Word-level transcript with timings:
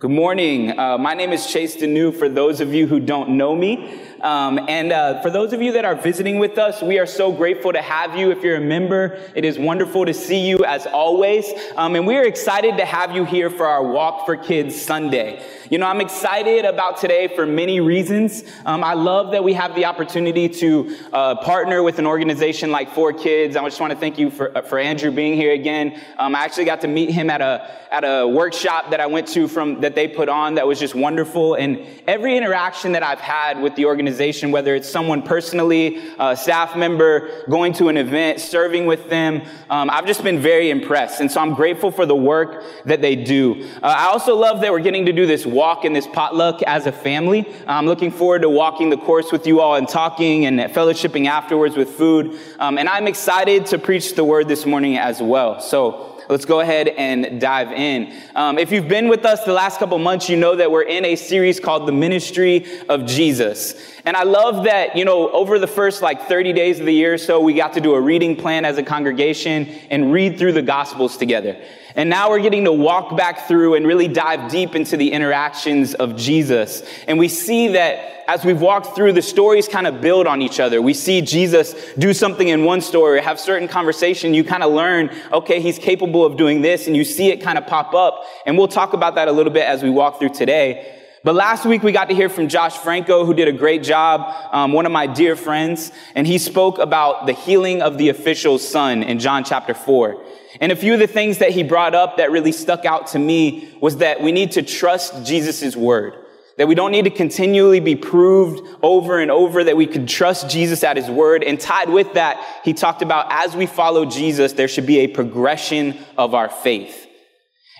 Good 0.00 0.12
morning. 0.12 0.78
Uh, 0.78 0.96
my 0.96 1.12
name 1.12 1.30
is 1.30 1.46
Chase 1.46 1.76
Denew 1.76 2.10
for 2.10 2.26
those 2.26 2.62
of 2.62 2.72
you 2.72 2.86
who 2.86 3.00
don't 3.00 3.36
know 3.36 3.54
me. 3.54 4.00
Um, 4.22 4.58
and 4.66 4.92
uh, 4.92 5.20
for 5.20 5.30
those 5.30 5.52
of 5.52 5.60
you 5.60 5.72
that 5.72 5.84
are 5.84 5.94
visiting 5.94 6.38
with 6.38 6.56
us, 6.56 6.82
we 6.82 6.98
are 6.98 7.06
so 7.06 7.30
grateful 7.32 7.72
to 7.72 7.82
have 7.82 8.16
you. 8.16 8.30
If 8.30 8.42
you're 8.42 8.56
a 8.56 8.62
member, 8.62 9.18
it 9.34 9.44
is 9.44 9.58
wonderful 9.58 10.06
to 10.06 10.14
see 10.14 10.46
you 10.48 10.64
as 10.64 10.86
always. 10.86 11.46
Um, 11.76 11.96
and 11.96 12.06
we 12.06 12.16
are 12.16 12.24
excited 12.24 12.78
to 12.78 12.86
have 12.86 13.14
you 13.14 13.26
here 13.26 13.50
for 13.50 13.66
our 13.66 13.82
Walk 13.82 14.24
for 14.24 14.36
Kids 14.36 14.80
Sunday. 14.80 15.44
You 15.70 15.78
know, 15.78 15.86
I'm 15.86 16.00
excited 16.00 16.64
about 16.64 16.98
today 16.98 17.28
for 17.28 17.46
many 17.46 17.80
reasons. 17.80 18.42
Um, 18.64 18.82
I 18.82 18.94
love 18.94 19.32
that 19.32 19.44
we 19.44 19.52
have 19.52 19.74
the 19.74 19.84
opportunity 19.84 20.48
to 20.48 20.96
uh, 21.12 21.36
partner 21.36 21.82
with 21.82 21.98
an 21.98 22.06
organization 22.06 22.70
like 22.70 22.90
4Kids. 22.90 23.56
I 23.56 23.64
just 23.64 23.80
want 23.80 23.92
to 23.92 23.98
thank 23.98 24.18
you 24.18 24.30
for, 24.30 24.56
uh, 24.56 24.62
for 24.62 24.78
Andrew 24.78 25.10
being 25.10 25.34
here 25.34 25.52
again. 25.52 26.00
Um, 26.18 26.34
I 26.34 26.44
actually 26.44 26.64
got 26.64 26.80
to 26.82 26.88
meet 26.88 27.10
him 27.10 27.28
at 27.28 27.42
a 27.42 27.70
at 27.90 28.04
a 28.04 28.26
workshop 28.26 28.90
that 28.90 29.00
I 29.00 29.06
went 29.06 29.26
to 29.28 29.48
from 29.48 29.80
that 29.90 29.96
they 29.96 30.06
put 30.06 30.28
on 30.28 30.54
that 30.54 30.68
was 30.68 30.78
just 30.78 30.94
wonderful. 30.94 31.54
And 31.54 31.84
every 32.06 32.36
interaction 32.36 32.92
that 32.92 33.02
I've 33.02 33.18
had 33.18 33.60
with 33.60 33.74
the 33.74 33.86
organization, 33.86 34.52
whether 34.52 34.76
it's 34.76 34.88
someone 34.88 35.20
personally, 35.20 36.00
a 36.16 36.36
staff 36.36 36.76
member, 36.76 37.44
going 37.50 37.72
to 37.74 37.88
an 37.88 37.96
event, 37.96 38.38
serving 38.40 38.86
with 38.86 39.10
them, 39.10 39.42
um, 39.68 39.90
I've 39.90 40.06
just 40.06 40.22
been 40.22 40.38
very 40.38 40.70
impressed. 40.70 41.20
And 41.20 41.30
so 41.30 41.40
I'm 41.40 41.54
grateful 41.54 41.90
for 41.90 42.06
the 42.06 42.14
work 42.14 42.62
that 42.84 43.02
they 43.02 43.16
do. 43.16 43.68
Uh, 43.82 43.94
I 43.98 44.06
also 44.06 44.36
love 44.36 44.60
that 44.60 44.70
we're 44.70 44.78
getting 44.78 45.06
to 45.06 45.12
do 45.12 45.26
this 45.26 45.44
walk 45.44 45.84
and 45.84 45.94
this 45.94 46.06
potluck 46.06 46.62
as 46.62 46.86
a 46.86 46.92
family. 46.92 47.52
I'm 47.66 47.86
looking 47.86 48.12
forward 48.12 48.42
to 48.42 48.48
walking 48.48 48.90
the 48.90 48.96
course 48.96 49.32
with 49.32 49.44
you 49.44 49.60
all 49.60 49.74
and 49.74 49.88
talking 49.88 50.46
and 50.46 50.60
fellowshipping 50.60 51.26
afterwards 51.26 51.76
with 51.76 51.90
food. 51.90 52.38
Um, 52.60 52.78
and 52.78 52.88
I'm 52.88 53.08
excited 53.08 53.66
to 53.66 53.78
preach 53.78 54.14
the 54.14 54.22
word 54.22 54.46
this 54.46 54.64
morning 54.64 54.98
as 54.98 55.20
well. 55.20 55.60
So 55.60 56.19
let's 56.30 56.44
go 56.44 56.60
ahead 56.60 56.88
and 56.88 57.40
dive 57.40 57.72
in. 57.72 58.16
Um, 58.36 58.56
if 58.56 58.70
you've 58.70 58.86
been 58.86 59.08
with 59.08 59.24
us 59.24 59.44
the 59.44 59.52
last 59.52 59.78
couple 59.80 59.98
months, 59.98 60.28
you 60.28 60.36
know 60.36 60.54
that 60.54 60.70
we're 60.70 60.82
in 60.82 61.04
a 61.04 61.16
series 61.16 61.58
called 61.58 61.88
The 61.88 61.92
Ministry 61.92 62.64
of 62.88 63.04
Jesus. 63.04 63.74
And 64.04 64.16
I 64.16 64.22
love 64.22 64.64
that, 64.64 64.96
you 64.96 65.04
know, 65.04 65.30
over 65.30 65.58
the 65.58 65.66
first 65.66 66.02
like 66.02 66.28
30 66.28 66.52
days 66.52 66.78
of 66.78 66.86
the 66.86 66.94
year 66.94 67.14
or 67.14 67.18
so, 67.18 67.40
we 67.40 67.52
got 67.52 67.72
to 67.72 67.80
do 67.80 67.94
a 67.94 68.00
reading 68.00 68.36
plan 68.36 68.64
as 68.64 68.78
a 68.78 68.82
congregation 68.82 69.66
and 69.90 70.12
read 70.12 70.38
through 70.38 70.52
the 70.52 70.62
Gospels 70.62 71.16
together. 71.16 71.60
And 71.96 72.08
now 72.08 72.30
we're 72.30 72.40
getting 72.40 72.64
to 72.64 72.72
walk 72.72 73.16
back 73.16 73.48
through 73.48 73.74
and 73.74 73.86
really 73.86 74.08
dive 74.08 74.50
deep 74.50 74.74
into 74.74 74.96
the 74.96 75.12
interactions 75.12 75.94
of 75.94 76.16
Jesus. 76.16 76.82
And 77.06 77.18
we 77.18 77.28
see 77.28 77.68
that 77.68 78.24
as 78.28 78.44
we've 78.44 78.60
walked 78.60 78.94
through, 78.94 79.12
the 79.12 79.22
stories 79.22 79.66
kind 79.66 79.88
of 79.88 80.00
build 80.00 80.28
on 80.28 80.40
each 80.40 80.60
other. 80.60 80.80
We 80.80 80.94
see 80.94 81.20
Jesus 81.20 81.74
do 81.98 82.14
something 82.14 82.46
in 82.46 82.64
one 82.64 82.80
story, 82.80 83.20
have 83.20 83.40
certain 83.40 83.66
conversation. 83.66 84.34
You 84.34 84.44
kind 84.44 84.62
of 84.62 84.72
learn, 84.72 85.10
okay, 85.32 85.60
he's 85.60 85.80
capable 85.80 86.24
of 86.24 86.36
doing 86.36 86.62
this, 86.62 86.86
and 86.86 86.96
you 86.96 87.04
see 87.04 87.30
it 87.30 87.40
kind 87.40 87.58
of 87.58 87.66
pop 87.66 87.92
up. 87.92 88.24
And 88.46 88.56
we'll 88.56 88.68
talk 88.68 88.92
about 88.92 89.16
that 89.16 89.26
a 89.26 89.32
little 89.32 89.52
bit 89.52 89.66
as 89.66 89.82
we 89.82 89.90
walk 89.90 90.20
through 90.20 90.28
today. 90.28 90.99
But 91.22 91.34
last 91.34 91.66
week 91.66 91.82
we 91.82 91.92
got 91.92 92.08
to 92.08 92.14
hear 92.14 92.30
from 92.30 92.48
Josh 92.48 92.78
Franco, 92.78 93.26
who 93.26 93.34
did 93.34 93.46
a 93.46 93.52
great 93.52 93.82
job, 93.82 94.34
um, 94.52 94.72
one 94.72 94.86
of 94.86 94.92
my 94.92 95.06
dear 95.06 95.36
friends, 95.36 95.92
and 96.14 96.26
he 96.26 96.38
spoke 96.38 96.78
about 96.78 97.26
the 97.26 97.34
healing 97.34 97.82
of 97.82 97.98
the 97.98 98.08
official's 98.08 98.66
son 98.66 99.02
in 99.02 99.18
John 99.18 99.44
chapter 99.44 99.74
4. 99.74 100.24
And 100.62 100.72
a 100.72 100.76
few 100.76 100.94
of 100.94 100.98
the 100.98 101.06
things 101.06 101.38
that 101.38 101.50
he 101.50 101.62
brought 101.62 101.94
up 101.94 102.16
that 102.16 102.30
really 102.30 102.52
stuck 102.52 102.86
out 102.86 103.08
to 103.08 103.18
me 103.18 103.68
was 103.82 103.98
that 103.98 104.22
we 104.22 104.32
need 104.32 104.52
to 104.52 104.62
trust 104.62 105.26
Jesus' 105.26 105.76
word. 105.76 106.14
That 106.56 106.68
we 106.68 106.74
don't 106.74 106.90
need 106.90 107.04
to 107.04 107.10
continually 107.10 107.80
be 107.80 107.96
proved 107.96 108.66
over 108.82 109.18
and 109.20 109.30
over, 109.30 109.62
that 109.62 109.76
we 109.76 109.86
can 109.86 110.06
trust 110.06 110.48
Jesus 110.48 110.82
at 110.82 110.96
his 110.96 111.10
word. 111.10 111.44
And 111.44 111.60
tied 111.60 111.90
with 111.90 112.14
that, 112.14 112.42
he 112.64 112.72
talked 112.72 113.02
about 113.02 113.26
as 113.30 113.54
we 113.54 113.66
follow 113.66 114.06
Jesus, 114.06 114.54
there 114.54 114.68
should 114.68 114.86
be 114.86 115.00
a 115.00 115.06
progression 115.06 115.98
of 116.16 116.34
our 116.34 116.48
faith. 116.48 117.08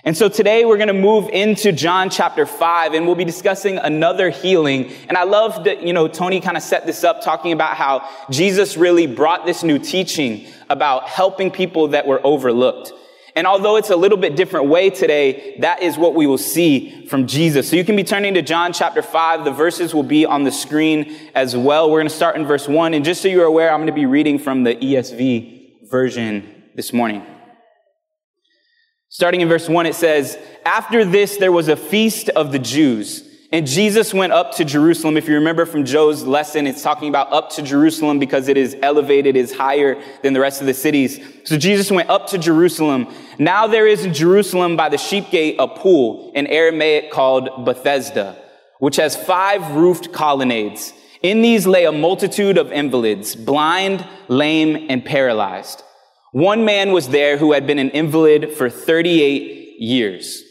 And 0.03 0.17
so 0.17 0.29
today 0.29 0.65
we're 0.65 0.77
going 0.77 0.87
to 0.87 0.93
move 0.93 1.29
into 1.29 1.71
John 1.71 2.09
chapter 2.09 2.47
5 2.47 2.93
and 2.93 3.05
we'll 3.05 3.13
be 3.13 3.23
discussing 3.23 3.77
another 3.77 4.31
healing. 4.31 4.91
And 5.07 5.15
I 5.15 5.25
love 5.25 5.65
that, 5.65 5.83
you 5.83 5.93
know, 5.93 6.07
Tony 6.07 6.41
kind 6.41 6.57
of 6.57 6.63
set 6.63 6.87
this 6.87 7.03
up 7.03 7.21
talking 7.21 7.51
about 7.51 7.77
how 7.77 8.09
Jesus 8.31 8.77
really 8.77 9.05
brought 9.05 9.45
this 9.45 9.61
new 9.61 9.77
teaching 9.77 10.47
about 10.71 11.07
helping 11.07 11.51
people 11.51 11.89
that 11.89 12.07
were 12.07 12.19
overlooked. 12.23 12.93
And 13.35 13.45
although 13.45 13.75
it's 13.75 13.91
a 13.91 13.95
little 13.95 14.17
bit 14.17 14.35
different 14.35 14.69
way 14.69 14.89
today, 14.89 15.57
that 15.59 15.83
is 15.83 15.99
what 15.99 16.15
we 16.15 16.25
will 16.25 16.39
see 16.39 17.05
from 17.05 17.27
Jesus. 17.27 17.69
So 17.69 17.75
you 17.75 17.85
can 17.85 17.95
be 17.95 18.03
turning 18.03 18.33
to 18.33 18.41
John 18.41 18.73
chapter 18.73 19.03
5. 19.03 19.45
The 19.45 19.51
verses 19.51 19.93
will 19.93 20.03
be 20.03 20.25
on 20.25 20.43
the 20.43 20.51
screen 20.51 21.15
as 21.35 21.55
well. 21.55 21.91
We're 21.91 21.99
going 21.99 22.09
to 22.09 22.15
start 22.15 22.35
in 22.35 22.45
verse 22.45 22.67
1. 22.67 22.95
And 22.95 23.05
just 23.05 23.21
so 23.21 23.27
you're 23.27 23.45
aware, 23.45 23.71
I'm 23.71 23.77
going 23.77 23.87
to 23.87 23.93
be 23.93 24.07
reading 24.07 24.39
from 24.39 24.63
the 24.63 24.75
ESV 24.75 25.87
version 25.87 26.63
this 26.73 26.91
morning. 26.91 27.30
Starting 29.13 29.41
in 29.41 29.49
verse 29.49 29.67
1, 29.67 29.85
it 29.87 29.95
says, 29.95 30.37
After 30.65 31.03
this, 31.03 31.35
there 31.35 31.51
was 31.51 31.67
a 31.67 31.75
feast 31.75 32.29
of 32.29 32.53
the 32.53 32.59
Jews. 32.59 33.27
And 33.51 33.67
Jesus 33.67 34.13
went 34.13 34.31
up 34.31 34.55
to 34.55 34.63
Jerusalem. 34.63 35.17
If 35.17 35.27
you 35.27 35.35
remember 35.35 35.65
from 35.65 35.83
Joe's 35.83 36.23
lesson, 36.23 36.65
it's 36.65 36.81
talking 36.81 37.09
about 37.09 37.33
up 37.33 37.49
to 37.51 37.61
Jerusalem 37.61 38.19
because 38.19 38.47
it 38.47 38.55
is 38.55 38.77
elevated, 38.81 39.35
is 39.35 39.53
higher 39.53 40.01
than 40.23 40.31
the 40.31 40.39
rest 40.39 40.61
of 40.61 40.67
the 40.67 40.73
cities. 40.73 41.19
So 41.43 41.57
Jesus 41.57 41.91
went 41.91 42.09
up 42.09 42.27
to 42.27 42.37
Jerusalem. 42.37 43.13
Now 43.37 43.67
there 43.67 43.85
is 43.85 44.05
in 44.05 44.13
Jerusalem 44.13 44.77
by 44.77 44.87
the 44.87 44.97
sheep 44.97 45.29
gate 45.29 45.57
a 45.59 45.67
pool 45.67 46.31
in 46.33 46.47
Aramaic 46.47 47.11
called 47.11 47.65
Bethesda, 47.65 48.41
which 48.79 48.95
has 48.95 49.17
five 49.17 49.71
roofed 49.71 50.13
colonnades. 50.13 50.93
In 51.21 51.41
these 51.41 51.67
lay 51.67 51.83
a 51.83 51.91
multitude 51.91 52.57
of 52.57 52.71
invalids, 52.71 53.35
blind, 53.35 54.07
lame, 54.29 54.87
and 54.89 55.03
paralyzed. 55.03 55.83
One 56.31 56.63
man 56.63 56.93
was 56.93 57.09
there 57.09 57.37
who 57.37 57.51
had 57.51 57.67
been 57.67 57.79
an 57.79 57.89
invalid 57.89 58.53
for 58.53 58.69
38 58.69 59.81
years. 59.81 60.43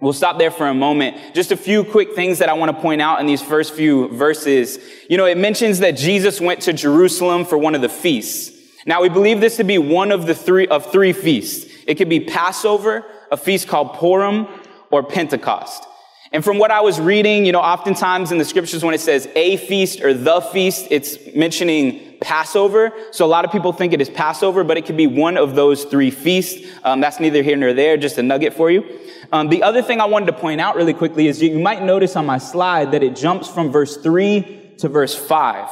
We'll 0.00 0.14
stop 0.14 0.38
there 0.38 0.50
for 0.50 0.66
a 0.66 0.72
moment. 0.72 1.34
Just 1.34 1.52
a 1.52 1.56
few 1.58 1.84
quick 1.84 2.14
things 2.14 2.38
that 2.38 2.48
I 2.48 2.54
want 2.54 2.74
to 2.74 2.80
point 2.80 3.02
out 3.02 3.20
in 3.20 3.26
these 3.26 3.42
first 3.42 3.74
few 3.74 4.08
verses. 4.08 4.78
You 5.10 5.18
know, 5.18 5.26
it 5.26 5.36
mentions 5.36 5.80
that 5.80 5.90
Jesus 5.92 6.40
went 6.40 6.62
to 6.62 6.72
Jerusalem 6.72 7.44
for 7.44 7.58
one 7.58 7.74
of 7.74 7.82
the 7.82 7.88
feasts. 7.90 8.56
Now 8.86 9.02
we 9.02 9.10
believe 9.10 9.40
this 9.40 9.58
to 9.58 9.64
be 9.64 9.76
one 9.76 10.10
of 10.10 10.26
the 10.26 10.34
three, 10.34 10.66
of 10.68 10.90
three 10.90 11.12
feasts. 11.12 11.70
It 11.86 11.96
could 11.96 12.08
be 12.08 12.20
Passover, 12.20 13.04
a 13.30 13.36
feast 13.36 13.68
called 13.68 13.98
Purim, 13.98 14.46
or 14.90 15.02
Pentecost. 15.02 15.84
And 16.32 16.42
from 16.42 16.58
what 16.58 16.70
I 16.70 16.80
was 16.80 16.98
reading, 16.98 17.44
you 17.44 17.52
know, 17.52 17.60
oftentimes 17.60 18.32
in 18.32 18.38
the 18.38 18.44
scriptures 18.46 18.82
when 18.82 18.94
it 18.94 19.00
says 19.00 19.28
a 19.36 19.58
feast 19.58 20.00
or 20.00 20.14
the 20.14 20.40
feast, 20.40 20.86
it's 20.90 21.18
mentioning 21.34 22.09
Passover. 22.20 22.92
So 23.10 23.24
a 23.24 23.28
lot 23.28 23.44
of 23.44 23.52
people 23.52 23.72
think 23.72 23.92
it 23.92 24.00
is 24.00 24.10
Passover, 24.10 24.62
but 24.64 24.76
it 24.76 24.86
could 24.86 24.96
be 24.96 25.06
one 25.06 25.36
of 25.36 25.54
those 25.54 25.84
three 25.84 26.10
feasts. 26.10 26.66
Um, 26.84 27.00
that's 27.00 27.20
neither 27.20 27.42
here 27.42 27.56
nor 27.56 27.72
there, 27.72 27.96
just 27.96 28.18
a 28.18 28.22
nugget 28.22 28.54
for 28.54 28.70
you. 28.70 28.84
Um, 29.32 29.48
the 29.48 29.62
other 29.62 29.82
thing 29.82 30.00
I 30.00 30.06
wanted 30.06 30.26
to 30.26 30.32
point 30.32 30.60
out 30.60 30.76
really 30.76 30.94
quickly 30.94 31.28
is 31.28 31.40
you, 31.42 31.58
might 31.58 31.82
notice 31.82 32.16
on 32.16 32.26
my 32.26 32.38
slide 32.38 32.92
that 32.92 33.02
it 33.02 33.16
jumps 33.16 33.48
from 33.48 33.70
verse 33.70 33.96
3 33.96 34.74
to 34.78 34.88
verse 34.88 35.14
5. 35.14 35.68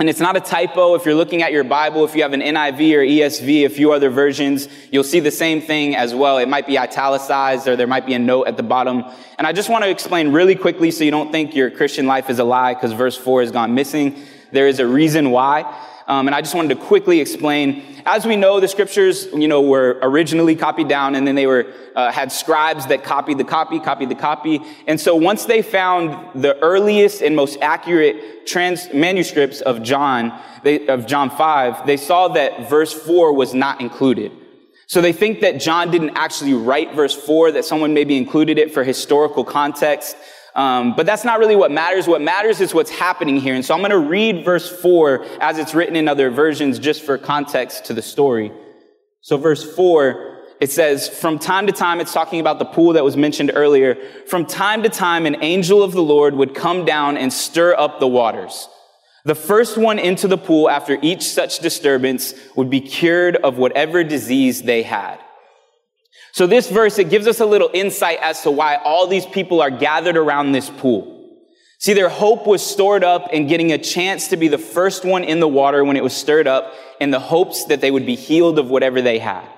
And 0.00 0.08
it's 0.08 0.20
not 0.20 0.36
a 0.36 0.40
typo. 0.40 0.94
If 0.94 1.04
you're 1.04 1.16
looking 1.16 1.42
at 1.42 1.50
your 1.50 1.64
Bible, 1.64 2.04
if 2.04 2.14
you 2.14 2.22
have 2.22 2.32
an 2.32 2.40
NIV 2.40 2.94
or 2.94 3.00
ESV, 3.00 3.66
a 3.66 3.68
few 3.68 3.90
other 3.90 4.10
versions, 4.10 4.68
you'll 4.92 5.02
see 5.02 5.18
the 5.18 5.32
same 5.32 5.60
thing 5.60 5.96
as 5.96 6.14
well. 6.14 6.38
It 6.38 6.48
might 6.48 6.68
be 6.68 6.78
italicized 6.78 7.66
or 7.66 7.74
there 7.74 7.88
might 7.88 8.06
be 8.06 8.14
a 8.14 8.18
note 8.18 8.46
at 8.46 8.56
the 8.56 8.62
bottom. 8.62 9.02
And 9.38 9.46
I 9.46 9.52
just 9.52 9.68
want 9.68 9.82
to 9.82 9.90
explain 9.90 10.32
really 10.32 10.54
quickly 10.54 10.92
so 10.92 11.02
you 11.02 11.10
don't 11.10 11.32
think 11.32 11.56
your 11.56 11.68
Christian 11.68 12.06
life 12.06 12.30
is 12.30 12.38
a 12.38 12.44
lie 12.44 12.74
because 12.74 12.92
verse 12.92 13.16
4 13.16 13.40
has 13.40 13.50
gone 13.50 13.74
missing. 13.74 14.22
There 14.52 14.68
is 14.68 14.80
a 14.80 14.86
reason 14.86 15.30
why. 15.30 15.64
Um, 16.06 16.26
and 16.26 16.34
I 16.34 16.40
just 16.40 16.54
wanted 16.54 16.74
to 16.74 16.86
quickly 16.86 17.20
explain. 17.20 17.82
As 18.06 18.24
we 18.24 18.34
know, 18.34 18.60
the 18.60 18.68
scriptures, 18.68 19.26
you 19.34 19.46
know, 19.46 19.60
were 19.60 19.98
originally 20.00 20.56
copied 20.56 20.88
down, 20.88 21.14
and 21.14 21.26
then 21.26 21.34
they 21.34 21.46
were 21.46 21.66
uh, 21.94 22.10
had 22.10 22.32
scribes 22.32 22.86
that 22.86 23.04
copied 23.04 23.36
the 23.36 23.44
copy, 23.44 23.78
copied 23.78 24.08
the 24.08 24.14
copy. 24.14 24.62
And 24.86 24.98
so 24.98 25.14
once 25.14 25.44
they 25.44 25.60
found 25.60 26.42
the 26.42 26.58
earliest 26.60 27.20
and 27.20 27.36
most 27.36 27.58
accurate 27.60 28.46
trans 28.46 28.90
manuscripts 28.94 29.60
of 29.60 29.82
John, 29.82 30.32
they, 30.64 30.86
of 30.86 31.06
John 31.06 31.28
five, 31.28 31.86
they 31.86 31.98
saw 31.98 32.28
that 32.28 32.70
verse 32.70 32.94
four 32.94 33.34
was 33.34 33.52
not 33.52 33.82
included. 33.82 34.32
So 34.86 35.02
they 35.02 35.12
think 35.12 35.40
that 35.40 35.60
John 35.60 35.90
didn't 35.90 36.16
actually 36.16 36.54
write 36.54 36.94
verse 36.94 37.14
four, 37.14 37.52
that 37.52 37.66
someone 37.66 37.92
maybe 37.92 38.16
included 38.16 38.58
it 38.58 38.72
for 38.72 38.82
historical 38.82 39.44
context. 39.44 40.16
Um, 40.58 40.96
but 40.96 41.06
that's 41.06 41.24
not 41.24 41.38
really 41.38 41.54
what 41.54 41.70
matters. 41.70 42.08
What 42.08 42.20
matters 42.20 42.60
is 42.60 42.74
what's 42.74 42.90
happening 42.90 43.36
here. 43.36 43.54
And 43.54 43.64
so 43.64 43.74
I'm 43.74 43.80
going 43.80 43.92
to 43.92 43.98
read 43.98 44.44
verse 44.44 44.68
4 44.68 45.24
as 45.40 45.56
it's 45.56 45.72
written 45.72 45.94
in 45.94 46.08
other 46.08 46.30
versions 46.30 46.80
just 46.80 47.02
for 47.02 47.16
context 47.16 47.84
to 47.84 47.94
the 47.94 48.02
story. 48.02 48.50
So 49.20 49.36
verse 49.36 49.62
4, 49.76 50.38
it 50.60 50.72
says, 50.72 51.08
from 51.08 51.38
time 51.38 51.68
to 51.68 51.72
time, 51.72 52.00
it's 52.00 52.12
talking 52.12 52.40
about 52.40 52.58
the 52.58 52.64
pool 52.64 52.94
that 52.94 53.04
was 53.04 53.16
mentioned 53.16 53.52
earlier. 53.54 53.94
From 54.26 54.44
time 54.44 54.82
to 54.82 54.88
time, 54.88 55.26
an 55.26 55.44
angel 55.44 55.80
of 55.80 55.92
the 55.92 56.02
Lord 56.02 56.34
would 56.34 56.56
come 56.56 56.84
down 56.84 57.16
and 57.16 57.32
stir 57.32 57.76
up 57.78 58.00
the 58.00 58.08
waters. 58.08 58.68
The 59.24 59.36
first 59.36 59.78
one 59.78 60.00
into 60.00 60.26
the 60.26 60.38
pool 60.38 60.68
after 60.68 60.98
each 61.02 61.22
such 61.22 61.60
disturbance 61.60 62.34
would 62.56 62.68
be 62.68 62.80
cured 62.80 63.36
of 63.36 63.58
whatever 63.58 64.02
disease 64.02 64.62
they 64.62 64.82
had. 64.82 65.20
So 66.38 66.46
this 66.46 66.70
verse, 66.70 67.00
it 67.00 67.10
gives 67.10 67.26
us 67.26 67.40
a 67.40 67.44
little 67.44 67.68
insight 67.74 68.20
as 68.22 68.42
to 68.42 68.52
why 68.52 68.76
all 68.76 69.08
these 69.08 69.26
people 69.26 69.60
are 69.60 69.72
gathered 69.72 70.16
around 70.16 70.52
this 70.52 70.70
pool. 70.70 71.36
See, 71.78 71.94
their 71.94 72.08
hope 72.08 72.46
was 72.46 72.64
stored 72.64 73.02
up 73.02 73.32
in 73.32 73.48
getting 73.48 73.72
a 73.72 73.78
chance 73.78 74.28
to 74.28 74.36
be 74.36 74.46
the 74.46 74.56
first 74.56 75.04
one 75.04 75.24
in 75.24 75.40
the 75.40 75.48
water 75.48 75.82
when 75.84 75.96
it 75.96 76.04
was 76.04 76.12
stirred 76.12 76.46
up 76.46 76.74
in 77.00 77.10
the 77.10 77.18
hopes 77.18 77.64
that 77.64 77.80
they 77.80 77.90
would 77.90 78.06
be 78.06 78.14
healed 78.14 78.60
of 78.60 78.70
whatever 78.70 79.02
they 79.02 79.18
had. 79.18 79.48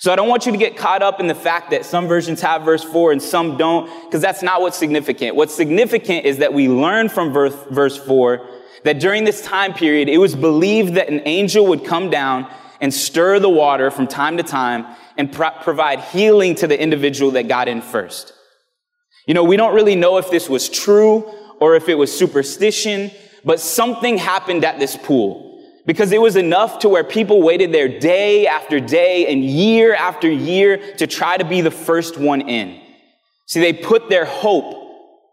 So 0.00 0.12
I 0.12 0.16
don't 0.16 0.28
want 0.28 0.46
you 0.46 0.50
to 0.50 0.58
get 0.58 0.76
caught 0.76 1.00
up 1.00 1.20
in 1.20 1.28
the 1.28 1.34
fact 1.36 1.70
that 1.70 1.84
some 1.84 2.08
versions 2.08 2.40
have 2.40 2.62
verse 2.62 2.82
4 2.82 3.12
and 3.12 3.22
some 3.22 3.56
don't, 3.56 3.88
because 4.04 4.20
that's 4.20 4.42
not 4.42 4.60
what's 4.62 4.76
significant. 4.76 5.36
What's 5.36 5.54
significant 5.54 6.26
is 6.26 6.38
that 6.38 6.52
we 6.52 6.68
learn 6.68 7.08
from 7.08 7.32
verse, 7.32 7.54
verse 7.70 7.96
4 7.96 8.44
that 8.82 8.98
during 8.98 9.22
this 9.22 9.42
time 9.42 9.74
period, 9.74 10.08
it 10.08 10.18
was 10.18 10.34
believed 10.34 10.94
that 10.94 11.08
an 11.08 11.22
angel 11.24 11.66
would 11.66 11.84
come 11.84 12.10
down 12.10 12.50
and 12.80 12.92
stir 12.92 13.38
the 13.38 13.48
water 13.48 13.90
from 13.90 14.06
time 14.06 14.36
to 14.36 14.42
time 14.42 14.86
and 15.16 15.32
pro- 15.32 15.50
provide 15.50 16.00
healing 16.00 16.54
to 16.56 16.66
the 16.66 16.80
individual 16.80 17.32
that 17.32 17.48
got 17.48 17.68
in 17.68 17.82
first. 17.82 18.32
You 19.26 19.34
know, 19.34 19.44
we 19.44 19.56
don't 19.56 19.74
really 19.74 19.96
know 19.96 20.16
if 20.16 20.30
this 20.30 20.48
was 20.48 20.68
true 20.68 21.30
or 21.60 21.74
if 21.76 21.88
it 21.88 21.94
was 21.94 22.16
superstition, 22.16 23.10
but 23.44 23.60
something 23.60 24.18
happened 24.18 24.64
at 24.64 24.78
this 24.78 24.96
pool 24.96 25.62
because 25.86 26.12
it 26.12 26.20
was 26.20 26.36
enough 26.36 26.80
to 26.80 26.88
where 26.88 27.04
people 27.04 27.42
waited 27.42 27.72
there 27.72 27.88
day 27.88 28.46
after 28.46 28.80
day 28.80 29.26
and 29.26 29.44
year 29.44 29.94
after 29.94 30.30
year 30.30 30.94
to 30.96 31.06
try 31.06 31.36
to 31.36 31.44
be 31.44 31.60
the 31.60 31.70
first 31.70 32.18
one 32.18 32.42
in. 32.42 32.80
See, 33.46 33.60
they 33.60 33.72
put 33.72 34.08
their 34.08 34.24
hope 34.24 34.74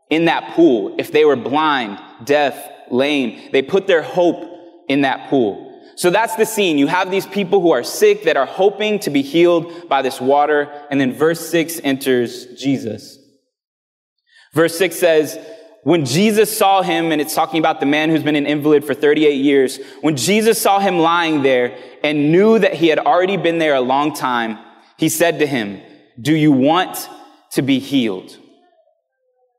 in 0.09 0.25
that 0.25 0.55
pool. 0.55 0.95
If 0.97 1.11
they 1.11 1.25
were 1.25 1.35
blind, 1.35 1.99
deaf, 2.25 2.69
lame, 2.89 3.49
they 3.51 3.61
put 3.61 3.87
their 3.87 4.01
hope 4.01 4.85
in 4.89 5.01
that 5.01 5.29
pool. 5.29 5.66
So 5.97 6.11
that's 6.11 6.35
the 6.35 6.45
scene. 6.45 6.77
You 6.77 6.85
have 6.87 7.09
these 7.09 7.25
people 7.25 7.59
who 7.59 7.71
are 7.71 7.83
sick 7.83 8.23
that 8.23 8.37
are 8.37 8.45
hoping 8.45 8.99
to 8.99 9.09
be 9.09 9.23
healed 9.23 9.89
by 9.89 10.03
this 10.03 10.21
water. 10.21 10.71
And 10.91 11.01
then 11.01 11.11
verse 11.11 11.49
six 11.49 11.81
enters 11.83 12.45
Jesus. 12.55 13.17
Verse 14.53 14.77
six 14.77 14.95
says, 14.95 15.39
when 15.83 16.05
Jesus 16.05 16.55
saw 16.55 16.81
him, 16.81 17.11
and 17.11 17.21
it's 17.21 17.33
talking 17.33 17.59
about 17.59 17.79
the 17.79 17.85
man 17.85 18.09
who's 18.09 18.21
been 18.21 18.35
an 18.35 18.45
invalid 18.45 18.83
for 18.85 18.93
38 18.93 19.35
years, 19.35 19.79
when 20.01 20.17
Jesus 20.17 20.61
saw 20.61 20.79
him 20.79 20.99
lying 20.99 21.41
there 21.43 21.77
and 22.03 22.31
knew 22.31 22.59
that 22.59 22.73
he 22.73 22.89
had 22.89 22.99
already 22.99 23.37
been 23.37 23.57
there 23.57 23.73
a 23.73 23.81
long 23.81 24.13
time, 24.13 24.59
he 24.97 25.09
said 25.09 25.39
to 25.39 25.47
him, 25.47 25.81
do 26.21 26.35
you 26.35 26.51
want 26.51 27.09
to 27.53 27.61
be 27.61 27.79
healed? 27.79 28.37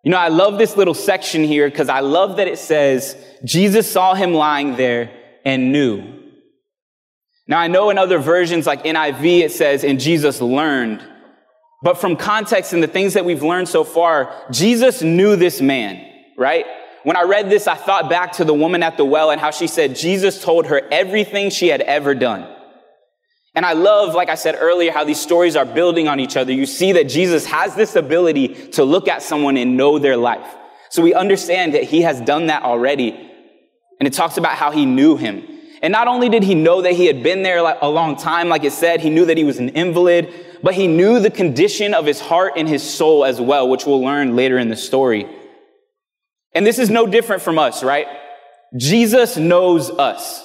You 0.05 0.13
know, 0.13 0.19
I 0.19 0.29
love 0.29 0.59
this 0.59 0.77
little 0.77 0.95
section 0.95 1.43
here 1.43 1.69
because 1.69 1.89
I 1.89 2.01
love 2.01 2.37
that 2.37 2.47
it 2.47 2.59
says 2.59 3.17
Jesus 3.45 3.91
saw 3.91 4.15
him 4.15 4.35
lying 4.35 4.77
there 4.77 5.11
and 5.45 5.73
knew. 5.73 6.18
Now, 7.49 7.59
I 7.59 7.67
know 7.67 7.91
in 7.91 7.99
other 7.99 8.19
versions 8.19 8.67
like 8.67 8.85
NIV, 8.85 9.41
it 9.41 9.53
says, 9.53 9.83
and 9.83 9.99
Jesus 9.99 10.41
learned. 10.41 11.03
But 11.83 11.99
from 11.99 12.17
context 12.17 12.73
and 12.73 12.83
the 12.83 12.89
things 12.89 13.15
that 13.15 13.25
we've 13.25 13.43
learned 13.43 13.69
so 13.69 13.85
far, 13.85 14.33
Jesus 14.51 15.03
knew 15.03 15.35
this 15.35 15.61
man 15.61 16.05
right? 16.39 16.65
When 17.03 17.17
I 17.17 17.23
read 17.23 17.51
this, 17.51 17.67
I 17.67 17.75
thought 17.75 18.09
back 18.09 18.33
to 18.35 18.45
the 18.45 18.55
woman 18.55 18.83
at 18.83 18.97
the 18.97 19.05
well 19.05 19.31
and 19.31 19.41
how 19.41 19.51
she 19.51 19.67
said 19.67 19.97
Jesus 19.97 20.43
told 20.43 20.67
her 20.67 20.81
everything 20.91 21.51
she 21.51 21.69
had 21.69 21.83
ever 21.83 22.15
done. 22.15 22.55
And 23.55 23.67
I 23.67 23.73
love, 23.73 24.15
like 24.15 24.29
I 24.29 24.37
said 24.37 24.57
earlier, 24.59 24.93
how 24.93 25.05
these 25.05 25.21
stories 25.21 25.57
are 25.57 25.65
building 25.65 26.07
on 26.07 26.21
each 26.21 26.37
other. 26.37 26.53
You 26.53 26.65
see 26.65 26.93
that 26.93 27.09
Jesus 27.09 27.45
has 27.47 27.75
this 27.75 27.97
ability 27.97 28.69
to 28.71 28.85
look 28.85 29.09
at 29.09 29.23
someone 29.23 29.57
and 29.57 29.77
know 29.77 29.99
their 29.99 30.17
life. 30.17 30.47
So 30.91 31.03
we 31.03 31.13
understand 31.13 31.75
that 31.75 31.83
he 31.83 32.03
has 32.03 32.21
done 32.21 32.47
that 32.47 32.63
already. 32.63 33.11
And 33.99 34.07
it 34.07 34.13
talks 34.13 34.37
about 34.37 34.57
how 34.57 34.71
he 34.71 34.87
knew 34.87 35.17
him. 35.17 35.43
And 35.83 35.93
not 35.93 36.09
only 36.09 36.29
did 36.29 36.43
he 36.43 36.55
know 36.55 36.83
that 36.83 36.93
he 36.95 37.07
had 37.07 37.23
been 37.23 37.43
there 37.43 37.59
a 37.59 37.89
long 37.89 38.17
time, 38.17 38.49
like 38.49 38.65
it 38.65 38.73
said, 38.73 39.01
he 39.01 39.11
knew 39.11 39.27
that 39.27 39.37
he 39.37 39.45
was 39.45 39.59
an 39.59 39.71
invalid, 39.71 40.33
but 40.63 40.75
he 40.75 40.89
knew 40.89 41.21
the 41.21 41.31
condition 41.31 41.95
of 41.95 42.05
his 42.05 42.21
heart 42.21 42.55
and 42.57 42.69
his 42.69 42.83
soul 42.83 43.25
as 43.25 43.41
well, 43.41 43.69
which 43.69 43.87
we'll 43.87 44.03
learn 44.03 44.35
later 44.35 44.59
in 44.59 44.69
the 44.69 44.77
story. 44.77 45.29
And 46.53 46.67
this 46.67 46.79
is 46.79 46.91
no 46.91 47.07
different 47.07 47.43
from 47.43 47.59
us, 47.59 47.85
right? 47.85 48.09
Jesus 48.77 49.37
knows 49.37 49.91
us. 49.91 50.45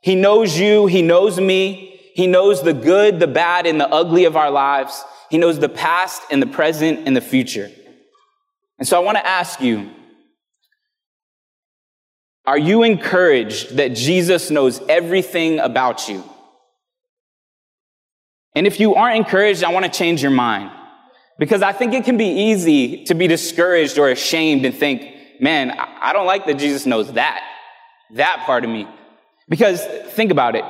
He 0.00 0.14
knows 0.14 0.56
you. 0.56 0.86
He 0.86 1.02
knows 1.02 1.40
me. 1.40 2.00
He 2.14 2.26
knows 2.26 2.62
the 2.62 2.72
good, 2.72 3.18
the 3.18 3.26
bad, 3.26 3.66
and 3.66 3.80
the 3.80 3.88
ugly 3.88 4.24
of 4.26 4.36
our 4.36 4.50
lives. 4.50 5.04
He 5.30 5.38
knows 5.38 5.58
the 5.58 5.68
past 5.68 6.22
and 6.30 6.40
the 6.40 6.46
present 6.46 7.06
and 7.06 7.16
the 7.16 7.20
future. 7.20 7.70
And 8.78 8.86
so 8.86 8.96
I 8.96 9.04
want 9.04 9.18
to 9.18 9.26
ask 9.26 9.60
you, 9.60 9.90
are 12.48 12.56
you 12.56 12.82
encouraged 12.82 13.76
that 13.76 13.88
Jesus 13.88 14.50
knows 14.50 14.80
everything 14.88 15.58
about 15.58 16.08
you? 16.08 16.24
And 18.54 18.66
if 18.66 18.80
you 18.80 18.94
aren't 18.94 19.18
encouraged, 19.18 19.62
I 19.62 19.70
want 19.70 19.84
to 19.84 19.90
change 19.90 20.22
your 20.22 20.30
mind. 20.30 20.70
Because 21.38 21.60
I 21.60 21.72
think 21.72 21.92
it 21.92 22.06
can 22.06 22.16
be 22.16 22.48
easy 22.48 23.04
to 23.04 23.14
be 23.14 23.26
discouraged 23.26 23.98
or 23.98 24.08
ashamed 24.08 24.64
and 24.64 24.74
think, 24.74 25.14
man, 25.42 25.72
I 25.78 26.14
don't 26.14 26.24
like 26.24 26.46
that 26.46 26.54
Jesus 26.54 26.86
knows 26.86 27.12
that, 27.12 27.44
that 28.14 28.44
part 28.46 28.64
of 28.64 28.70
me. 28.70 28.88
Because 29.50 29.84
think 29.84 30.30
about 30.30 30.56
it. 30.56 30.64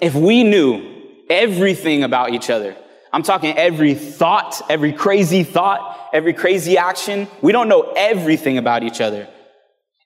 If 0.00 0.16
we 0.16 0.42
knew 0.42 1.04
everything 1.30 2.02
about 2.02 2.30
each 2.30 2.50
other, 2.50 2.76
I'm 3.12 3.22
talking 3.22 3.56
every 3.56 3.94
thought, 3.94 4.60
every 4.68 4.92
crazy 4.92 5.44
thought, 5.44 6.10
every 6.12 6.32
crazy 6.32 6.76
action, 6.76 7.28
we 7.42 7.52
don't 7.52 7.68
know 7.68 7.92
everything 7.96 8.58
about 8.58 8.82
each 8.82 9.00
other. 9.00 9.28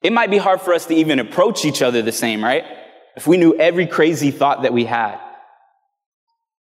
It 0.03 0.13
might 0.13 0.31
be 0.31 0.39
hard 0.39 0.61
for 0.61 0.73
us 0.73 0.87
to 0.87 0.95
even 0.95 1.19
approach 1.19 1.65
each 1.65 1.83
other 1.83 2.03
the 2.03 2.13
same, 2.13 2.43
right? 2.43 2.65
If 3.17 3.27
we 3.27 3.37
knew 3.37 3.57
every 3.59 3.87
crazy 3.87 4.31
thought 4.31 4.63
that 4.63 4.73
we 4.73 4.85
had. 4.85 5.19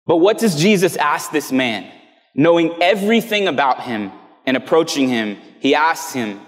But 0.05 0.17
what 0.17 0.37
does 0.37 0.59
Jesus 0.59 0.97
ask 0.97 1.31
this 1.31 1.51
man? 1.51 1.89
Knowing 2.35 2.81
everything 2.81 3.47
about 3.47 3.83
him 3.83 4.11
and 4.45 4.57
approaching 4.57 5.07
him, 5.07 5.37
he 5.59 5.75
asks 5.75 6.13
him, 6.13 6.41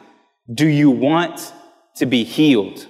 do 0.53 0.67
you 0.67 0.89
want 0.89 1.53
to 1.95 2.05
be 2.05 2.23
healed? 2.23 2.85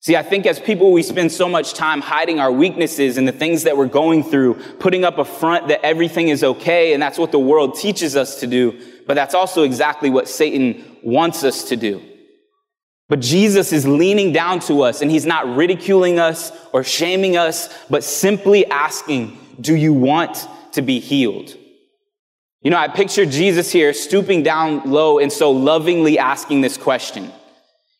See, 0.00 0.16
I 0.16 0.22
think 0.22 0.46
as 0.46 0.58
people, 0.58 0.92
we 0.92 1.02
spend 1.02 1.30
so 1.30 1.48
much 1.48 1.74
time 1.74 2.00
hiding 2.00 2.40
our 2.40 2.50
weaknesses 2.50 3.18
and 3.18 3.26
the 3.26 3.32
things 3.32 3.64
that 3.64 3.76
we're 3.76 3.86
going 3.86 4.24
through, 4.24 4.54
putting 4.78 5.04
up 5.04 5.18
a 5.18 5.24
front 5.24 5.68
that 5.68 5.84
everything 5.84 6.28
is 6.28 6.42
okay, 6.42 6.92
and 6.92 7.02
that's 7.02 7.18
what 7.18 7.30
the 7.30 7.38
world 7.38 7.76
teaches 7.76 8.16
us 8.16 8.40
to 8.40 8.46
do. 8.46 8.80
But 9.06 9.14
that's 9.14 9.34
also 9.34 9.62
exactly 9.62 10.10
what 10.10 10.28
Satan 10.28 10.98
wants 11.02 11.44
us 11.44 11.64
to 11.64 11.76
do. 11.76 12.02
But 13.08 13.20
Jesus 13.20 13.72
is 13.72 13.86
leaning 13.86 14.32
down 14.32 14.60
to 14.60 14.82
us 14.82 15.02
and 15.02 15.10
he's 15.10 15.26
not 15.26 15.56
ridiculing 15.56 16.18
us 16.18 16.52
or 16.72 16.82
shaming 16.82 17.36
us, 17.36 17.68
but 17.90 18.04
simply 18.04 18.64
asking, 18.66 19.38
do 19.60 19.74
you 19.76 19.92
want 19.92 20.48
to 20.72 20.82
be 20.82 20.98
healed? 20.98 21.56
You 22.62 22.70
know, 22.70 22.78
I 22.78 22.88
picture 22.88 23.26
Jesus 23.26 23.70
here 23.72 23.92
stooping 23.92 24.44
down 24.44 24.90
low 24.90 25.18
and 25.18 25.32
so 25.32 25.50
lovingly 25.50 26.18
asking 26.18 26.60
this 26.60 26.76
question. 26.76 27.30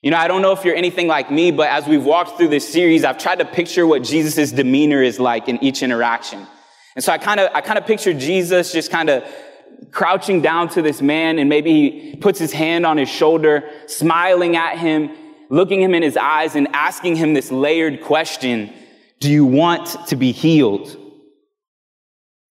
You 0.02 0.10
know, 0.10 0.16
I 0.16 0.28
don't 0.28 0.42
know 0.42 0.52
if 0.52 0.64
you're 0.64 0.74
anything 0.74 1.08
like 1.08 1.30
me, 1.30 1.50
but 1.50 1.68
as 1.68 1.86
we've 1.86 2.04
walked 2.04 2.36
through 2.36 2.48
this 2.48 2.72
series, 2.72 3.04
I've 3.04 3.18
tried 3.18 3.40
to 3.40 3.44
picture 3.44 3.86
what 3.86 4.02
Jesus' 4.02 4.50
demeanor 4.50 5.02
is 5.02 5.20
like 5.20 5.48
in 5.48 5.62
each 5.62 5.82
interaction. 5.82 6.46
And 6.94 7.04
so 7.04 7.12
I 7.12 7.18
kind 7.18 7.40
of, 7.40 7.50
I 7.54 7.60
kind 7.60 7.78
of 7.78 7.86
picture 7.86 8.14
Jesus 8.14 8.72
just 8.72 8.90
kind 8.90 9.10
of 9.10 9.24
crouching 9.90 10.40
down 10.40 10.68
to 10.70 10.82
this 10.82 11.02
man 11.02 11.38
and 11.38 11.48
maybe 11.48 12.10
he 12.10 12.16
puts 12.16 12.38
his 12.38 12.52
hand 12.52 12.86
on 12.86 12.96
his 12.96 13.08
shoulder, 13.08 13.68
smiling 13.86 14.56
at 14.56 14.78
him, 14.78 15.10
looking 15.50 15.82
him 15.82 15.94
in 15.94 16.02
his 16.02 16.16
eyes 16.16 16.56
and 16.56 16.68
asking 16.72 17.16
him 17.16 17.34
this 17.34 17.50
layered 17.50 18.00
question. 18.02 18.72
Do 19.20 19.30
you 19.30 19.44
want 19.44 20.08
to 20.08 20.16
be 20.16 20.32
healed? 20.32 20.96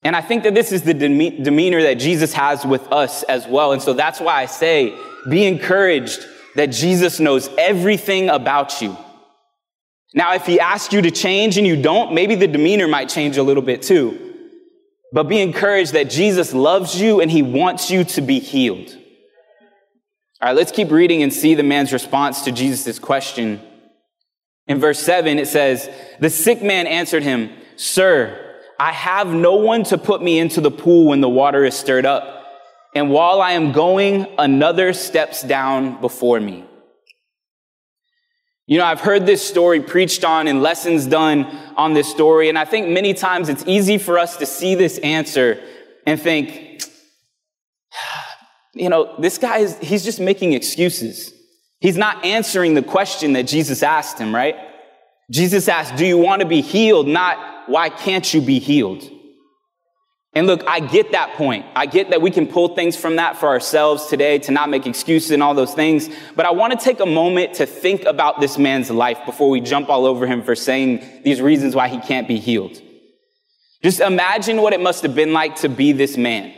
And 0.03 0.15
I 0.15 0.21
think 0.21 0.43
that 0.43 0.53
this 0.53 0.71
is 0.71 0.83
the 0.83 0.93
demeanor 0.93 1.81
that 1.83 1.95
Jesus 1.95 2.33
has 2.33 2.65
with 2.65 2.91
us 2.91 3.23
as 3.23 3.47
well. 3.47 3.73
And 3.73 3.81
so 3.81 3.93
that's 3.93 4.19
why 4.19 4.41
I 4.41 4.45
say, 4.45 4.97
be 5.29 5.45
encouraged 5.45 6.25
that 6.55 6.67
Jesus 6.67 7.19
knows 7.19 7.49
everything 7.57 8.29
about 8.29 8.81
you. 8.81 8.97
Now, 10.13 10.33
if 10.33 10.45
he 10.45 10.59
asks 10.59 10.93
you 10.93 11.01
to 11.01 11.11
change 11.11 11.57
and 11.57 11.67
you 11.67 11.81
don't, 11.81 12.13
maybe 12.13 12.35
the 12.35 12.47
demeanor 12.47 12.87
might 12.87 13.09
change 13.09 13.37
a 13.37 13.43
little 13.43 13.61
bit 13.61 13.81
too. 13.81 14.28
But 15.11 15.23
be 15.23 15.41
encouraged 15.41 15.93
that 15.93 16.09
Jesus 16.09 16.53
loves 16.53 16.99
you 16.99 17.19
and 17.19 17.31
he 17.31 17.41
wants 17.41 17.89
you 17.89 18.03
to 18.03 18.21
be 18.21 18.39
healed. 18.39 18.95
All 20.41 20.49
right, 20.49 20.55
let's 20.55 20.71
keep 20.71 20.91
reading 20.91 21.23
and 21.23 21.33
see 21.33 21.55
the 21.55 21.63
man's 21.63 21.91
response 21.91 22.43
to 22.43 22.51
Jesus' 22.51 22.99
question. 22.99 23.59
In 24.67 24.79
verse 24.79 24.99
7, 24.99 25.39
it 25.39 25.47
says, 25.47 25.89
The 26.19 26.29
sick 26.29 26.61
man 26.61 26.85
answered 26.85 27.23
him, 27.23 27.49
Sir, 27.75 28.57
I 28.79 28.91
have 28.91 29.33
no 29.33 29.55
one 29.55 29.83
to 29.85 29.97
put 29.97 30.21
me 30.21 30.39
into 30.39 30.61
the 30.61 30.71
pool 30.71 31.07
when 31.07 31.21
the 31.21 31.27
water 31.27 31.65
is 31.65 31.75
stirred 31.75 32.05
up. 32.05 32.45
And 32.95 33.09
while 33.09 33.41
I 33.41 33.51
am 33.51 33.71
going, 33.71 34.27
another 34.37 34.93
steps 34.93 35.41
down 35.41 35.99
before 35.99 36.39
me. 36.39 36.68
You 38.69 38.77
know, 38.77 38.85
I've 38.85 39.01
heard 39.01 39.25
this 39.25 39.43
story 39.43 39.81
preached 39.81 40.23
on 40.23 40.47
and 40.47 40.61
lessons 40.61 41.07
done 41.07 41.45
on 41.75 41.95
this 41.95 42.07
story. 42.07 42.49
And 42.49 42.57
I 42.57 42.65
think 42.65 42.87
many 42.87 43.15
times 43.15 43.49
it's 43.49 43.63
easy 43.65 43.97
for 43.97 44.19
us 44.19 44.37
to 44.37 44.45
see 44.45 44.75
this 44.75 44.99
answer 44.99 45.59
and 46.05 46.21
think, 46.21 46.83
you 48.75 48.89
know, 48.89 49.15
this 49.17 49.39
guy 49.39 49.57
is, 49.57 49.75
he's 49.79 50.03
just 50.03 50.19
making 50.19 50.53
excuses. 50.53 51.33
He's 51.79 51.97
not 51.97 52.23
answering 52.23 52.75
the 52.75 52.83
question 52.83 53.33
that 53.33 53.47
Jesus 53.47 53.81
asked 53.81 54.19
him, 54.19 54.35
right? 54.35 54.55
Jesus 55.31 55.67
asked, 55.67 55.95
do 55.95 56.05
you 56.05 56.19
want 56.19 56.43
to 56.43 56.47
be 56.47 56.61
healed? 56.61 57.07
Not, 57.07 57.67
why 57.67 57.89
can't 57.89 58.31
you 58.31 58.39
be 58.39 58.59
healed? 58.59 59.01
And 60.33 60.45
look, 60.45 60.63
I 60.67 60.79
get 60.79 61.13
that 61.13 61.33
point. 61.33 61.65
I 61.75 61.87
get 61.87 62.11
that 62.11 62.21
we 62.21 62.29
can 62.29 62.45
pull 62.45 62.75
things 62.75 62.95
from 62.95 63.15
that 63.15 63.37
for 63.37 63.49
ourselves 63.49 64.07
today 64.07 64.37
to 64.39 64.51
not 64.51 64.69
make 64.69 64.85
excuses 64.85 65.31
and 65.31 65.41
all 65.41 65.55
those 65.55 65.73
things. 65.73 66.07
But 66.35 66.45
I 66.45 66.51
want 66.51 66.77
to 66.77 66.83
take 66.83 66.99
a 66.99 67.05
moment 67.05 67.55
to 67.55 67.65
think 67.65 68.03
about 68.03 68.39
this 68.39 68.57
man's 68.57 68.91
life 68.91 69.17
before 69.25 69.49
we 69.49 69.59
jump 69.59 69.89
all 69.89 70.05
over 70.05 70.27
him 70.27 70.43
for 70.43 70.55
saying 70.55 71.23
these 71.23 71.41
reasons 71.41 71.75
why 71.75 71.87
he 71.87 71.99
can't 71.99 72.27
be 72.27 72.37
healed. 72.37 72.79
Just 73.81 74.01
imagine 74.01 74.61
what 74.61 74.73
it 74.73 74.81
must 74.81 75.03
have 75.03 75.15
been 75.15 75.33
like 75.33 75.55
to 75.57 75.69
be 75.69 75.93
this 75.93 76.15
man. 76.15 76.53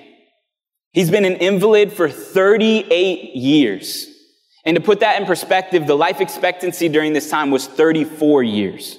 He's 0.92 1.10
been 1.10 1.24
an 1.24 1.36
invalid 1.36 1.94
for 1.94 2.10
38 2.10 3.36
years. 3.36 4.08
And 4.66 4.76
to 4.76 4.82
put 4.82 5.00
that 5.00 5.20
in 5.20 5.26
perspective, 5.26 5.88
the 5.88 5.96
life 5.96 6.20
expectancy 6.20 6.90
during 6.90 7.14
this 7.14 7.30
time 7.30 7.52
was 7.52 7.68
34 7.68 8.44
years. 8.44 8.98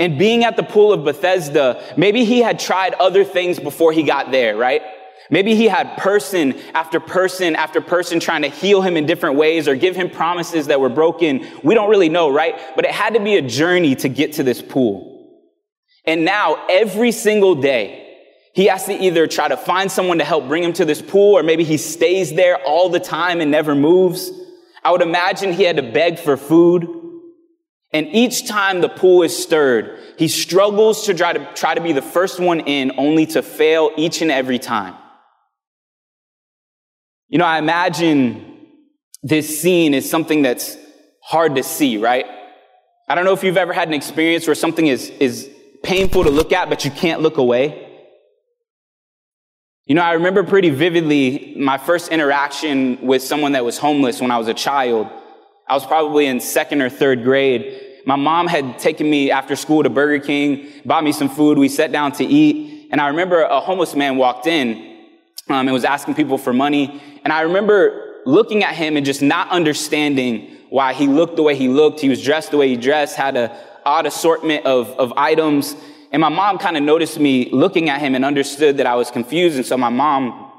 And 0.00 0.18
being 0.18 0.44
at 0.44 0.56
the 0.56 0.62
pool 0.62 0.94
of 0.94 1.04
Bethesda, 1.04 1.80
maybe 1.94 2.24
he 2.24 2.40
had 2.40 2.58
tried 2.58 2.94
other 2.94 3.22
things 3.22 3.60
before 3.60 3.92
he 3.92 4.02
got 4.02 4.30
there, 4.30 4.56
right? 4.56 4.80
Maybe 5.28 5.54
he 5.54 5.66
had 5.66 5.98
person 5.98 6.58
after 6.74 6.98
person 6.98 7.54
after 7.54 7.82
person 7.82 8.18
trying 8.18 8.42
to 8.42 8.48
heal 8.48 8.80
him 8.80 8.96
in 8.96 9.04
different 9.04 9.36
ways 9.36 9.68
or 9.68 9.76
give 9.76 9.94
him 9.94 10.08
promises 10.08 10.68
that 10.68 10.80
were 10.80 10.88
broken. 10.88 11.46
We 11.62 11.74
don't 11.74 11.90
really 11.90 12.08
know, 12.08 12.32
right? 12.32 12.58
But 12.74 12.86
it 12.86 12.92
had 12.92 13.12
to 13.12 13.20
be 13.20 13.36
a 13.36 13.42
journey 13.42 13.94
to 13.96 14.08
get 14.08 14.32
to 14.34 14.42
this 14.42 14.62
pool. 14.62 15.06
And 16.06 16.24
now 16.24 16.66
every 16.70 17.12
single 17.12 17.54
day, 17.54 18.06
he 18.54 18.66
has 18.66 18.86
to 18.86 18.94
either 18.94 19.26
try 19.26 19.48
to 19.48 19.56
find 19.58 19.92
someone 19.92 20.18
to 20.18 20.24
help 20.24 20.48
bring 20.48 20.64
him 20.64 20.72
to 20.72 20.86
this 20.86 21.02
pool 21.02 21.38
or 21.38 21.42
maybe 21.42 21.62
he 21.62 21.76
stays 21.76 22.32
there 22.32 22.56
all 22.64 22.88
the 22.88 22.98
time 22.98 23.42
and 23.42 23.50
never 23.50 23.74
moves. 23.74 24.32
I 24.82 24.92
would 24.92 25.02
imagine 25.02 25.52
he 25.52 25.64
had 25.64 25.76
to 25.76 25.92
beg 25.92 26.18
for 26.18 26.38
food. 26.38 26.88
And 27.92 28.06
each 28.08 28.46
time 28.46 28.80
the 28.80 28.88
pool 28.88 29.22
is 29.22 29.36
stirred, 29.36 29.98
he 30.16 30.28
struggles 30.28 31.06
to 31.06 31.14
try 31.14 31.32
to 31.32 31.44
try 31.54 31.74
to 31.74 31.80
be 31.80 31.92
the 31.92 32.02
first 32.02 32.38
one 32.38 32.60
in 32.60 32.92
only 32.96 33.26
to 33.26 33.42
fail 33.42 33.90
each 33.96 34.22
and 34.22 34.30
every 34.30 34.58
time. 34.58 34.94
You 37.28 37.38
know, 37.38 37.44
I 37.44 37.58
imagine 37.58 38.58
this 39.22 39.60
scene 39.60 39.94
is 39.94 40.08
something 40.08 40.42
that's 40.42 40.76
hard 41.22 41.56
to 41.56 41.62
see, 41.62 41.96
right? 41.96 42.26
I 43.08 43.14
don't 43.14 43.24
know 43.24 43.32
if 43.32 43.42
you've 43.42 43.56
ever 43.56 43.72
had 43.72 43.88
an 43.88 43.94
experience 43.94 44.46
where 44.46 44.54
something 44.54 44.86
is, 44.86 45.10
is 45.20 45.50
painful 45.82 46.24
to 46.24 46.30
look 46.30 46.52
at, 46.52 46.68
but 46.68 46.84
you 46.84 46.90
can't 46.90 47.22
look 47.22 47.38
away. 47.38 47.88
You 49.86 49.96
know, 49.96 50.02
I 50.02 50.12
remember 50.12 50.44
pretty 50.44 50.70
vividly 50.70 51.56
my 51.58 51.76
first 51.76 52.12
interaction 52.12 53.04
with 53.04 53.22
someone 53.22 53.52
that 53.52 53.64
was 53.64 53.78
homeless 53.78 54.20
when 54.20 54.30
I 54.30 54.38
was 54.38 54.46
a 54.46 54.54
child. 54.54 55.08
I 55.70 55.74
was 55.74 55.86
probably 55.86 56.26
in 56.26 56.40
second 56.40 56.82
or 56.82 56.90
third 56.90 57.22
grade. 57.22 57.80
My 58.04 58.16
mom 58.16 58.48
had 58.48 58.80
taken 58.80 59.08
me 59.08 59.30
after 59.30 59.54
school 59.54 59.84
to 59.84 59.88
Burger 59.88 60.18
King, 60.18 60.66
bought 60.84 61.04
me 61.04 61.12
some 61.12 61.28
food. 61.28 61.58
We 61.58 61.68
sat 61.68 61.92
down 61.92 62.10
to 62.12 62.24
eat. 62.24 62.88
And 62.90 63.00
I 63.00 63.06
remember 63.06 63.42
a 63.42 63.60
homeless 63.60 63.94
man 63.94 64.16
walked 64.16 64.48
in 64.48 65.06
um, 65.48 65.68
and 65.68 65.72
was 65.72 65.84
asking 65.84 66.16
people 66.16 66.38
for 66.38 66.52
money. 66.52 67.00
And 67.22 67.32
I 67.32 67.42
remember 67.42 68.16
looking 68.26 68.64
at 68.64 68.74
him 68.74 68.96
and 68.96 69.06
just 69.06 69.22
not 69.22 69.48
understanding 69.50 70.56
why 70.70 70.92
he 70.92 71.06
looked 71.06 71.36
the 71.36 71.44
way 71.44 71.54
he 71.54 71.68
looked. 71.68 72.00
He 72.00 72.08
was 72.08 72.20
dressed 72.20 72.50
the 72.50 72.56
way 72.56 72.66
he 72.66 72.76
dressed, 72.76 73.14
had 73.14 73.36
an 73.36 73.52
odd 73.86 74.06
assortment 74.06 74.66
of, 74.66 74.88
of 74.98 75.12
items. 75.16 75.76
And 76.10 76.20
my 76.20 76.30
mom 76.30 76.58
kind 76.58 76.76
of 76.76 76.82
noticed 76.82 77.20
me 77.20 77.48
looking 77.52 77.88
at 77.90 78.00
him 78.00 78.16
and 78.16 78.24
understood 78.24 78.78
that 78.78 78.86
I 78.86 78.96
was 78.96 79.12
confused. 79.12 79.54
And 79.54 79.64
so 79.64 79.76
my 79.76 79.88
mom 79.88 80.49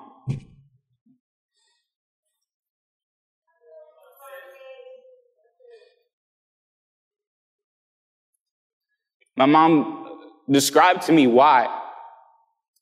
My 9.42 9.48
mom 9.48 10.20
described 10.48 11.02
to 11.08 11.12
me 11.12 11.26
why 11.26 11.68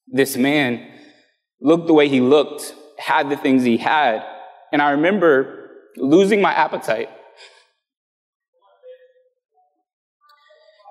this 0.07 0.35
man 0.35 0.91
looked 1.61 1.87
the 1.87 1.93
way 1.93 2.09
he 2.09 2.19
looked, 2.19 2.75
had 2.97 3.29
the 3.29 3.37
things 3.37 3.63
he 3.63 3.77
had. 3.77 4.25
And 4.73 4.81
I 4.81 4.91
remember 4.91 5.69
losing 5.95 6.41
my 6.41 6.51
appetite. 6.51 7.09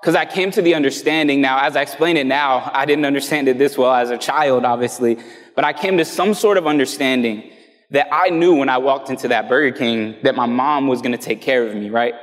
Because 0.01 0.15
I 0.15 0.25
came 0.25 0.49
to 0.49 0.63
the 0.63 0.73
understanding 0.73 1.39
now, 1.39 1.59
as 1.59 1.75
I 1.75 1.83
explain 1.83 2.17
it 2.17 2.25
now, 2.25 2.71
I 2.73 2.87
didn't 2.87 3.05
understand 3.05 3.47
it 3.47 3.59
this 3.59 3.77
well 3.77 3.93
as 3.93 4.09
a 4.09 4.17
child, 4.17 4.65
obviously, 4.65 5.19
but 5.55 5.65
I 5.65 5.73
came 5.73 5.99
to 5.99 6.05
some 6.05 6.33
sort 6.33 6.57
of 6.57 6.65
understanding 6.65 7.51
that 7.91 8.07
I 8.11 8.31
knew 8.31 8.55
when 8.55 8.69
I 8.69 8.79
walked 8.79 9.11
into 9.11 9.27
that 9.27 9.47
Burger 9.47 9.77
King 9.77 10.15
that 10.23 10.35
my 10.35 10.47
mom 10.47 10.87
was 10.87 11.03
going 11.03 11.11
to 11.11 11.19
take 11.19 11.41
care 11.41 11.67
of 11.67 11.75
me, 11.75 11.91
right? 11.91 12.15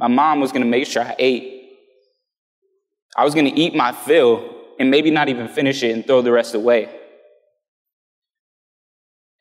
My 0.00 0.08
mom 0.08 0.40
was 0.40 0.50
going 0.50 0.64
to 0.64 0.68
make 0.68 0.88
sure 0.88 1.04
I 1.04 1.14
ate. 1.20 1.57
I 3.18 3.24
was 3.24 3.34
going 3.34 3.46
to 3.46 3.60
eat 3.60 3.74
my 3.74 3.90
fill 3.90 4.48
and 4.78 4.92
maybe 4.92 5.10
not 5.10 5.28
even 5.28 5.48
finish 5.48 5.82
it 5.82 5.90
and 5.90 6.06
throw 6.06 6.22
the 6.22 6.30
rest 6.30 6.54
away. 6.54 6.88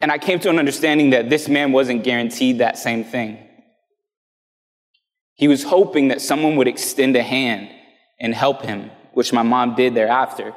And 0.01 0.11
I 0.11 0.17
came 0.17 0.39
to 0.39 0.49
an 0.49 0.57
understanding 0.57 1.11
that 1.11 1.29
this 1.29 1.47
man 1.47 1.71
wasn't 1.71 2.03
guaranteed 2.03 2.57
that 2.57 2.79
same 2.79 3.03
thing. 3.03 3.37
He 5.35 5.47
was 5.47 5.63
hoping 5.63 6.07
that 6.07 6.21
someone 6.21 6.55
would 6.55 6.67
extend 6.67 7.15
a 7.15 7.21
hand 7.21 7.69
and 8.19 8.33
help 8.33 8.63
him, 8.63 8.89
which 9.13 9.31
my 9.31 9.43
mom 9.43 9.75
did 9.75 9.93
thereafter. 9.93 10.55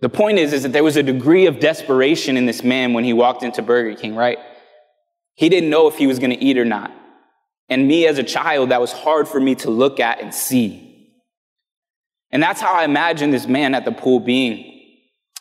The 0.00 0.08
point 0.08 0.38
is, 0.38 0.52
is 0.52 0.62
that 0.62 0.72
there 0.72 0.84
was 0.84 0.96
a 0.96 1.02
degree 1.02 1.46
of 1.46 1.58
desperation 1.58 2.36
in 2.36 2.46
this 2.46 2.62
man 2.62 2.92
when 2.92 3.02
he 3.02 3.12
walked 3.12 3.42
into 3.42 3.62
Burger 3.62 3.96
King, 3.96 4.14
right? 4.14 4.38
He 5.34 5.48
didn't 5.48 5.70
know 5.70 5.88
if 5.88 5.96
he 5.96 6.06
was 6.06 6.20
going 6.20 6.30
to 6.30 6.38
eat 6.38 6.56
or 6.56 6.64
not. 6.64 6.92
And 7.68 7.88
me 7.88 8.06
as 8.06 8.18
a 8.18 8.22
child, 8.22 8.68
that 8.68 8.80
was 8.80 8.92
hard 8.92 9.26
for 9.26 9.40
me 9.40 9.56
to 9.56 9.70
look 9.70 9.98
at 9.98 10.20
and 10.20 10.32
see. 10.32 10.87
And 12.30 12.42
that's 12.42 12.60
how 12.60 12.74
I 12.74 12.84
imagine 12.84 13.30
this 13.30 13.46
man 13.46 13.74
at 13.74 13.84
the 13.84 13.92
pool 13.92 14.20
being. 14.20 14.74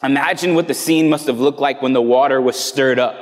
Imagine 0.03 0.55
what 0.55 0.67
the 0.67 0.73
scene 0.73 1.09
must 1.09 1.27
have 1.27 1.39
looked 1.39 1.59
like 1.59 1.81
when 1.81 1.93
the 1.93 2.01
water 2.01 2.39
was 2.39 2.57
stirred 2.57 2.99
up 2.99 3.15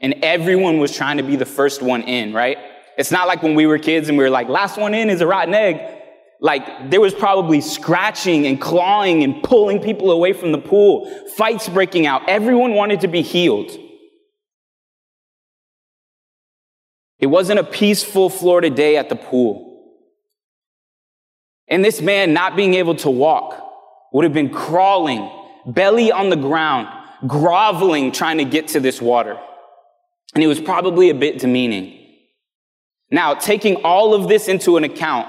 and 0.00 0.16
everyone 0.22 0.78
was 0.78 0.94
trying 0.94 1.16
to 1.18 1.22
be 1.22 1.36
the 1.36 1.46
first 1.46 1.80
one 1.82 2.02
in, 2.02 2.32
right? 2.32 2.58
It's 2.96 3.10
not 3.10 3.28
like 3.28 3.42
when 3.42 3.54
we 3.54 3.66
were 3.66 3.78
kids 3.78 4.08
and 4.08 4.18
we 4.18 4.24
were 4.24 4.30
like, 4.30 4.48
last 4.48 4.76
one 4.76 4.94
in 4.94 5.10
is 5.10 5.20
a 5.20 5.26
rotten 5.26 5.54
egg. 5.54 5.96
Like 6.40 6.90
there 6.90 7.00
was 7.00 7.14
probably 7.14 7.60
scratching 7.60 8.46
and 8.46 8.60
clawing 8.60 9.22
and 9.24 9.42
pulling 9.42 9.80
people 9.80 10.10
away 10.10 10.32
from 10.32 10.52
the 10.52 10.58
pool, 10.58 11.06
fights 11.36 11.68
breaking 11.68 12.06
out. 12.06 12.28
Everyone 12.28 12.74
wanted 12.74 13.00
to 13.00 13.08
be 13.08 13.22
healed. 13.22 13.70
It 17.18 17.26
wasn't 17.26 17.58
a 17.58 17.64
peaceful 17.64 18.30
Florida 18.30 18.70
day 18.70 18.96
at 18.96 19.08
the 19.08 19.16
pool. 19.16 19.67
And 21.70 21.84
this 21.84 22.00
man 22.00 22.32
not 22.32 22.56
being 22.56 22.74
able 22.74 22.94
to 22.96 23.10
walk 23.10 23.64
would 24.12 24.24
have 24.24 24.32
been 24.32 24.50
crawling 24.50 25.30
belly 25.66 26.10
on 26.10 26.30
the 26.30 26.36
ground, 26.36 26.88
groveling, 27.26 28.12
trying 28.12 28.38
to 28.38 28.44
get 28.44 28.68
to 28.68 28.80
this 28.80 29.00
water. 29.00 29.38
And 30.34 30.42
it 30.42 30.46
was 30.46 30.60
probably 30.60 31.10
a 31.10 31.14
bit 31.14 31.38
demeaning. 31.38 31.94
Now, 33.10 33.34
taking 33.34 33.76
all 33.84 34.14
of 34.14 34.28
this 34.28 34.48
into 34.48 34.76
an 34.76 34.84
account, 34.84 35.28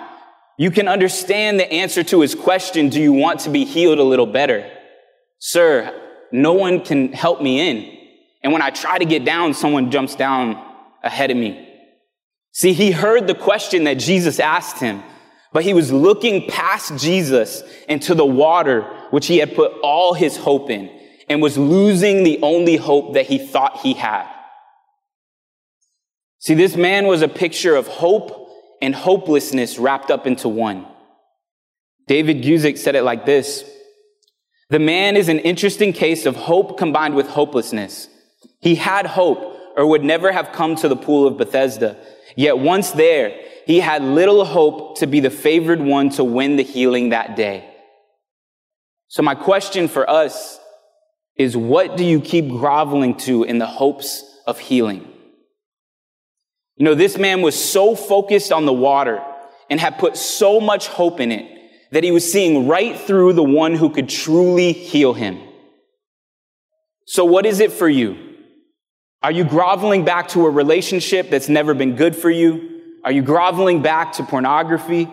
you 0.57 0.71
can 0.71 0.87
understand 0.87 1.59
the 1.59 1.71
answer 1.71 2.03
to 2.03 2.21
his 2.21 2.35
question, 2.35 2.89
do 2.89 3.01
you 3.01 3.13
want 3.13 3.41
to 3.41 3.49
be 3.49 3.63
healed 3.63 3.99
a 3.99 4.03
little 4.03 4.25
better? 4.25 4.69
Sir, 5.39 5.93
no 6.31 6.53
one 6.53 6.83
can 6.83 7.13
help 7.13 7.41
me 7.41 7.69
in. 7.69 7.97
And 8.43 8.51
when 8.51 8.61
I 8.61 8.69
try 8.69 8.97
to 8.97 9.05
get 9.05 9.23
down, 9.23 9.53
someone 9.53 9.91
jumps 9.91 10.15
down 10.15 10.61
ahead 11.01 11.31
of 11.31 11.37
me. 11.37 11.65
See, 12.51 12.73
he 12.73 12.91
heard 12.91 13.27
the 13.27 13.35
question 13.35 13.85
that 13.85 13.95
Jesus 13.95 14.39
asked 14.39 14.79
him, 14.79 15.01
but 15.51 15.63
he 15.63 15.73
was 15.73 15.91
looking 15.91 16.47
past 16.47 16.97
Jesus 16.97 17.63
into 17.87 18.13
the 18.13 18.25
water 18.25 18.81
which 19.09 19.27
he 19.27 19.37
had 19.37 19.55
put 19.55 19.71
all 19.81 20.13
his 20.13 20.37
hope 20.37 20.69
in 20.69 20.89
and 21.27 21.41
was 21.41 21.57
losing 21.57 22.23
the 22.23 22.39
only 22.41 22.75
hope 22.75 23.13
that 23.13 23.27
he 23.27 23.37
thought 23.37 23.79
he 23.81 23.93
had. 23.93 24.27
See, 26.39 26.53
this 26.53 26.75
man 26.75 27.07
was 27.07 27.21
a 27.21 27.27
picture 27.27 27.75
of 27.75 27.87
hope 27.87 28.49
and 28.81 28.95
hopelessness 28.95 29.77
wrapped 29.77 30.09
up 30.09 30.25
into 30.25 30.47
one. 30.47 30.87
David 32.07 32.43
Guzik 32.43 32.77
said 32.77 32.95
it 32.95 33.03
like 33.03 33.25
this. 33.25 33.63
The 34.69 34.79
man 34.79 35.17
is 35.17 35.29
an 35.29 35.39
interesting 35.39 35.93
case 35.93 36.25
of 36.25 36.35
hope 36.35 36.77
combined 36.77 37.15
with 37.15 37.27
hopelessness. 37.27 38.07
He 38.59 38.75
had 38.75 39.05
hope 39.05 39.48
or 39.79 39.85
would 39.85 40.03
never 40.03 40.29
have 40.29 40.51
come 40.51 40.75
to 40.75 40.89
the 40.89 40.95
pool 40.97 41.25
of 41.25 41.37
Bethesda. 41.37 41.95
Yet 42.35 42.59
once 42.59 42.91
there, 42.91 43.39
he 43.65 43.79
had 43.79 44.03
little 44.03 44.43
hope 44.43 44.97
to 44.97 45.07
be 45.07 45.21
the 45.21 45.29
favored 45.29 45.79
one 45.79 46.09
to 46.11 46.23
win 46.25 46.57
the 46.57 46.63
healing 46.63 47.09
that 47.09 47.37
day. 47.37 47.65
So 49.07 49.23
my 49.23 49.35
question 49.35 49.87
for 49.87 50.07
us 50.09 50.59
is 51.37 51.55
what 51.55 51.95
do 51.95 52.03
you 52.03 52.19
keep 52.19 52.49
groveling 52.49 53.15
to 53.19 53.45
in 53.45 53.57
the 53.57 53.65
hopes 53.65 54.21
of 54.45 54.59
healing? 54.59 55.07
You 56.75 56.83
know, 56.83 56.93
this 56.93 57.17
man 57.17 57.41
was 57.41 57.55
so 57.55 57.95
focused 57.95 58.51
on 58.51 58.65
the 58.65 58.73
water 58.73 59.23
and 59.69 59.79
had 59.79 59.97
put 59.97 60.17
so 60.17 60.59
much 60.59 60.89
hope 60.89 61.21
in 61.21 61.31
it 61.31 61.49
that 61.91 62.03
he 62.03 62.11
was 62.11 62.29
seeing 62.29 62.67
right 62.67 62.99
through 62.99 63.31
the 63.31 63.43
one 63.43 63.75
who 63.75 63.89
could 63.91 64.09
truly 64.09 64.73
heal 64.73 65.13
him. 65.13 65.39
So 67.05 67.23
what 67.23 67.45
is 67.45 67.61
it 67.61 67.71
for 67.71 67.87
you? 67.87 68.28
Are 69.21 69.31
you 69.31 69.43
groveling 69.43 70.05
back 70.05 70.29
to 70.29 70.45
a 70.45 70.49
relationship 70.49 71.29
that's 71.29 71.49
never 71.49 71.73
been 71.73 71.95
good 71.95 72.15
for 72.15 72.29
you? 72.29 72.81
Are 73.03 73.11
you 73.11 73.21
groveling 73.21 73.81
back 73.81 74.13
to 74.13 74.23
pornography? 74.23 75.09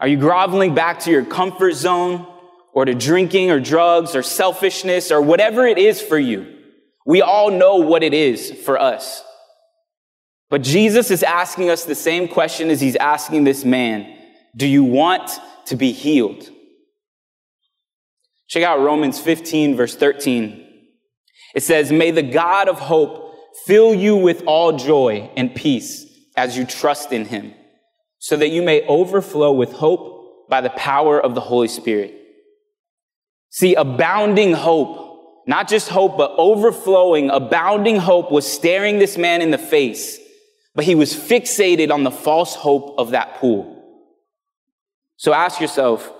Are 0.00 0.08
you 0.08 0.16
groveling 0.16 0.74
back 0.74 1.00
to 1.00 1.10
your 1.10 1.24
comfort 1.24 1.74
zone? 1.74 2.26
or 2.78 2.84
to 2.84 2.94
drinking 2.94 3.50
or 3.50 3.58
drugs 3.58 4.14
or 4.14 4.22
selfishness 4.22 5.10
or 5.10 5.20
whatever 5.20 5.66
it 5.66 5.78
is 5.78 6.00
for 6.00 6.16
you. 6.16 6.46
We 7.04 7.22
all 7.22 7.50
know 7.50 7.76
what 7.76 8.04
it 8.04 8.14
is 8.14 8.52
for 8.52 8.78
us. 8.78 9.24
But 10.48 10.62
Jesus 10.62 11.10
is 11.10 11.24
asking 11.24 11.70
us 11.70 11.84
the 11.84 11.96
same 11.96 12.28
question 12.28 12.70
as 12.70 12.80
he's 12.80 12.94
asking 12.94 13.42
this 13.42 13.64
man. 13.64 14.16
Do 14.54 14.64
you 14.64 14.84
want 14.84 15.28
to 15.66 15.74
be 15.74 15.90
healed? 15.90 16.48
Check 18.46 18.62
out 18.62 18.78
Romans 18.78 19.18
15, 19.18 19.76
verse 19.76 19.96
13. 19.96 20.64
It 21.56 21.64
says, 21.64 21.90
May 21.90 22.12
the 22.12 22.22
God 22.22 22.68
of 22.68 22.78
hope 22.78 23.27
fill 23.66 23.94
you 23.94 24.16
with 24.16 24.42
all 24.46 24.76
joy 24.76 25.30
and 25.36 25.54
peace 25.54 26.06
as 26.36 26.56
you 26.56 26.64
trust 26.64 27.12
in 27.12 27.24
him, 27.24 27.54
so 28.18 28.36
that 28.36 28.48
you 28.48 28.62
may 28.62 28.86
overflow 28.86 29.52
with 29.52 29.72
hope 29.72 30.48
by 30.48 30.60
the 30.60 30.70
power 30.70 31.20
of 31.20 31.34
the 31.34 31.40
Holy 31.40 31.68
Spirit. 31.68 32.14
See, 33.50 33.74
abounding 33.74 34.52
hope, 34.52 35.44
not 35.46 35.68
just 35.68 35.88
hope, 35.88 36.16
but 36.16 36.34
overflowing, 36.38 37.30
abounding 37.30 37.96
hope 37.96 38.30
was 38.30 38.50
staring 38.50 38.98
this 38.98 39.18
man 39.18 39.42
in 39.42 39.50
the 39.50 39.58
face, 39.58 40.18
but 40.74 40.84
he 40.84 40.94
was 40.94 41.14
fixated 41.14 41.90
on 41.90 42.04
the 42.04 42.10
false 42.10 42.54
hope 42.54 42.94
of 42.98 43.10
that 43.10 43.36
pool. 43.36 43.74
So 45.16 45.34
ask 45.34 45.60
yourself, 45.60 46.12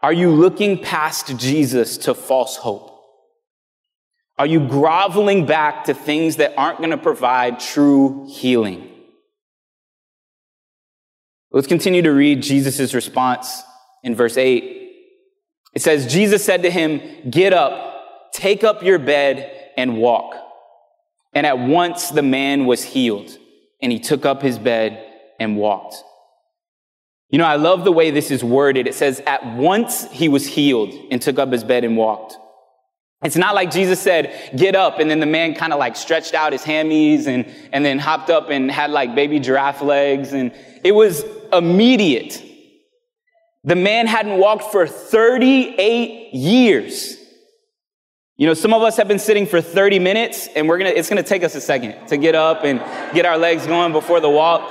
are 0.00 0.12
you 0.12 0.30
looking 0.30 0.78
past 0.78 1.36
Jesus 1.36 1.96
to 1.98 2.14
false 2.14 2.56
hope? 2.56 2.93
Are 4.36 4.46
you 4.46 4.66
groveling 4.66 5.46
back 5.46 5.84
to 5.84 5.94
things 5.94 6.36
that 6.36 6.54
aren't 6.56 6.78
going 6.78 6.90
to 6.90 6.98
provide 6.98 7.60
true 7.60 8.28
healing? 8.28 8.90
Let's 11.52 11.68
continue 11.68 12.02
to 12.02 12.10
read 12.10 12.42
Jesus' 12.42 12.94
response 12.94 13.62
in 14.02 14.16
verse 14.16 14.36
8. 14.36 14.90
It 15.72 15.82
says, 15.82 16.12
Jesus 16.12 16.44
said 16.44 16.62
to 16.62 16.70
him, 16.70 17.30
Get 17.30 17.52
up, 17.52 18.32
take 18.32 18.64
up 18.64 18.82
your 18.82 18.98
bed, 18.98 19.70
and 19.76 19.98
walk. 19.98 20.34
And 21.32 21.46
at 21.46 21.58
once 21.58 22.10
the 22.10 22.22
man 22.22 22.66
was 22.66 22.82
healed, 22.82 23.38
and 23.80 23.92
he 23.92 24.00
took 24.00 24.24
up 24.24 24.42
his 24.42 24.58
bed 24.58 25.04
and 25.38 25.56
walked. 25.56 25.96
You 27.30 27.38
know, 27.38 27.46
I 27.46 27.56
love 27.56 27.84
the 27.84 27.92
way 27.92 28.10
this 28.10 28.30
is 28.30 28.44
worded. 28.44 28.86
It 28.86 28.94
says, 28.94 29.20
at 29.26 29.56
once 29.56 30.10
he 30.10 30.28
was 30.28 30.46
healed 30.46 30.92
and 31.10 31.20
took 31.20 31.38
up 31.38 31.50
his 31.52 31.64
bed 31.64 31.84
and 31.84 31.96
walked. 31.96 32.36
It's 33.24 33.36
not 33.36 33.54
like 33.54 33.70
Jesus 33.70 34.00
said, 34.00 34.52
get 34.54 34.76
up, 34.76 34.98
and 34.98 35.10
then 35.10 35.18
the 35.18 35.26
man 35.26 35.54
kind 35.54 35.72
of 35.72 35.78
like 35.78 35.96
stretched 35.96 36.34
out 36.34 36.52
his 36.52 36.62
hammies 36.62 37.26
and, 37.26 37.46
and 37.72 37.82
then 37.82 37.98
hopped 37.98 38.28
up 38.28 38.50
and 38.50 38.70
had 38.70 38.90
like 38.90 39.14
baby 39.14 39.40
giraffe 39.40 39.80
legs. 39.80 40.34
And 40.34 40.52
it 40.84 40.92
was 40.92 41.24
immediate. 41.50 42.42
The 43.64 43.76
man 43.76 44.06
hadn't 44.06 44.36
walked 44.36 44.70
for 44.70 44.86
38 44.86 46.34
years. 46.34 47.16
You 48.36 48.46
know, 48.46 48.52
some 48.52 48.74
of 48.74 48.82
us 48.82 48.98
have 48.98 49.08
been 49.08 49.18
sitting 49.18 49.46
for 49.46 49.62
30 49.62 50.00
minutes 50.00 50.48
and 50.54 50.68
we're 50.68 50.76
gonna, 50.76 50.90
it's 50.90 51.08
gonna 51.08 51.22
take 51.22 51.44
us 51.44 51.54
a 51.54 51.60
second 51.62 52.08
to 52.08 52.18
get 52.18 52.34
up 52.34 52.64
and 52.64 52.80
get 53.14 53.24
our 53.24 53.38
legs 53.38 53.66
going 53.66 53.92
before 53.92 54.20
the 54.20 54.28
walk. 54.28 54.70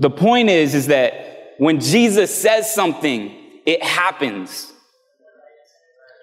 The 0.00 0.10
point 0.10 0.48
is, 0.48 0.74
is 0.74 0.86
that 0.88 1.54
when 1.58 1.78
Jesus 1.78 2.34
says 2.34 2.74
something, 2.74 3.36
it 3.70 3.84
happens. 3.84 4.72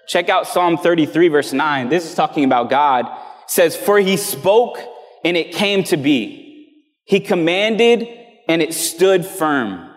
Check 0.06 0.28
out 0.28 0.46
Psalm 0.46 0.76
33 0.76 1.28
verse 1.28 1.52
9. 1.54 1.88
This 1.88 2.04
is 2.04 2.14
talking 2.14 2.44
about 2.44 2.68
God. 2.68 3.06
It 3.06 3.50
says, 3.50 3.74
for 3.74 3.98
he 3.98 4.18
spoke 4.18 4.78
and 5.24 5.34
it 5.34 5.52
came 5.52 5.82
to 5.84 5.96
be. 5.96 6.74
He 7.04 7.20
commanded 7.20 8.06
and 8.48 8.60
it 8.60 8.74
stood 8.74 9.24
firm. 9.24 9.90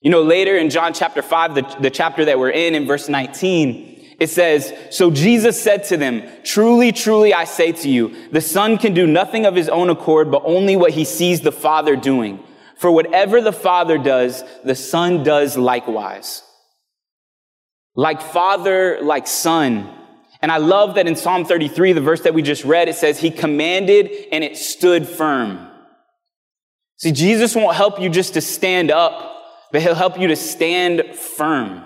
You 0.00 0.10
know, 0.10 0.22
later 0.22 0.56
in 0.56 0.70
John 0.70 0.94
chapter 0.94 1.20
5, 1.20 1.54
the, 1.54 1.76
the 1.80 1.90
chapter 1.90 2.24
that 2.24 2.38
we're 2.38 2.50
in, 2.50 2.74
in 2.74 2.86
verse 2.86 3.10
19, 3.10 4.16
it 4.18 4.30
says, 4.30 4.72
So 4.90 5.10
Jesus 5.10 5.60
said 5.60 5.84
to 5.84 5.98
them, 5.98 6.22
Truly, 6.44 6.92
truly, 6.92 7.34
I 7.34 7.44
say 7.44 7.72
to 7.72 7.90
you, 7.90 8.30
the 8.30 8.40
Son 8.40 8.78
can 8.78 8.94
do 8.94 9.06
nothing 9.06 9.44
of 9.44 9.54
his 9.54 9.68
own 9.68 9.90
accord, 9.90 10.30
but 10.30 10.42
only 10.46 10.76
what 10.76 10.92
he 10.92 11.04
sees 11.04 11.42
the 11.42 11.52
Father 11.52 11.94
doing. 11.94 12.42
For 12.78 12.92
whatever 12.92 13.40
the 13.40 13.52
Father 13.52 13.98
does, 13.98 14.44
the 14.64 14.76
Son 14.76 15.24
does 15.24 15.56
likewise. 15.56 16.44
Like 17.96 18.22
Father, 18.22 19.00
like 19.02 19.26
Son. 19.26 19.92
And 20.40 20.52
I 20.52 20.58
love 20.58 20.94
that 20.94 21.08
in 21.08 21.16
Psalm 21.16 21.44
33, 21.44 21.92
the 21.92 22.00
verse 22.00 22.20
that 22.20 22.34
we 22.34 22.42
just 22.42 22.64
read, 22.64 22.88
it 22.88 22.94
says, 22.94 23.18
He 23.18 23.32
commanded 23.32 24.12
and 24.30 24.44
it 24.44 24.56
stood 24.56 25.08
firm. 25.08 25.68
See, 26.98 27.10
Jesus 27.10 27.56
won't 27.56 27.76
help 27.76 28.00
you 28.00 28.08
just 28.08 28.34
to 28.34 28.40
stand 28.40 28.92
up, 28.92 29.42
but 29.72 29.82
He'll 29.82 29.96
help 29.96 30.18
you 30.18 30.28
to 30.28 30.36
stand 30.36 31.16
firm. 31.16 31.84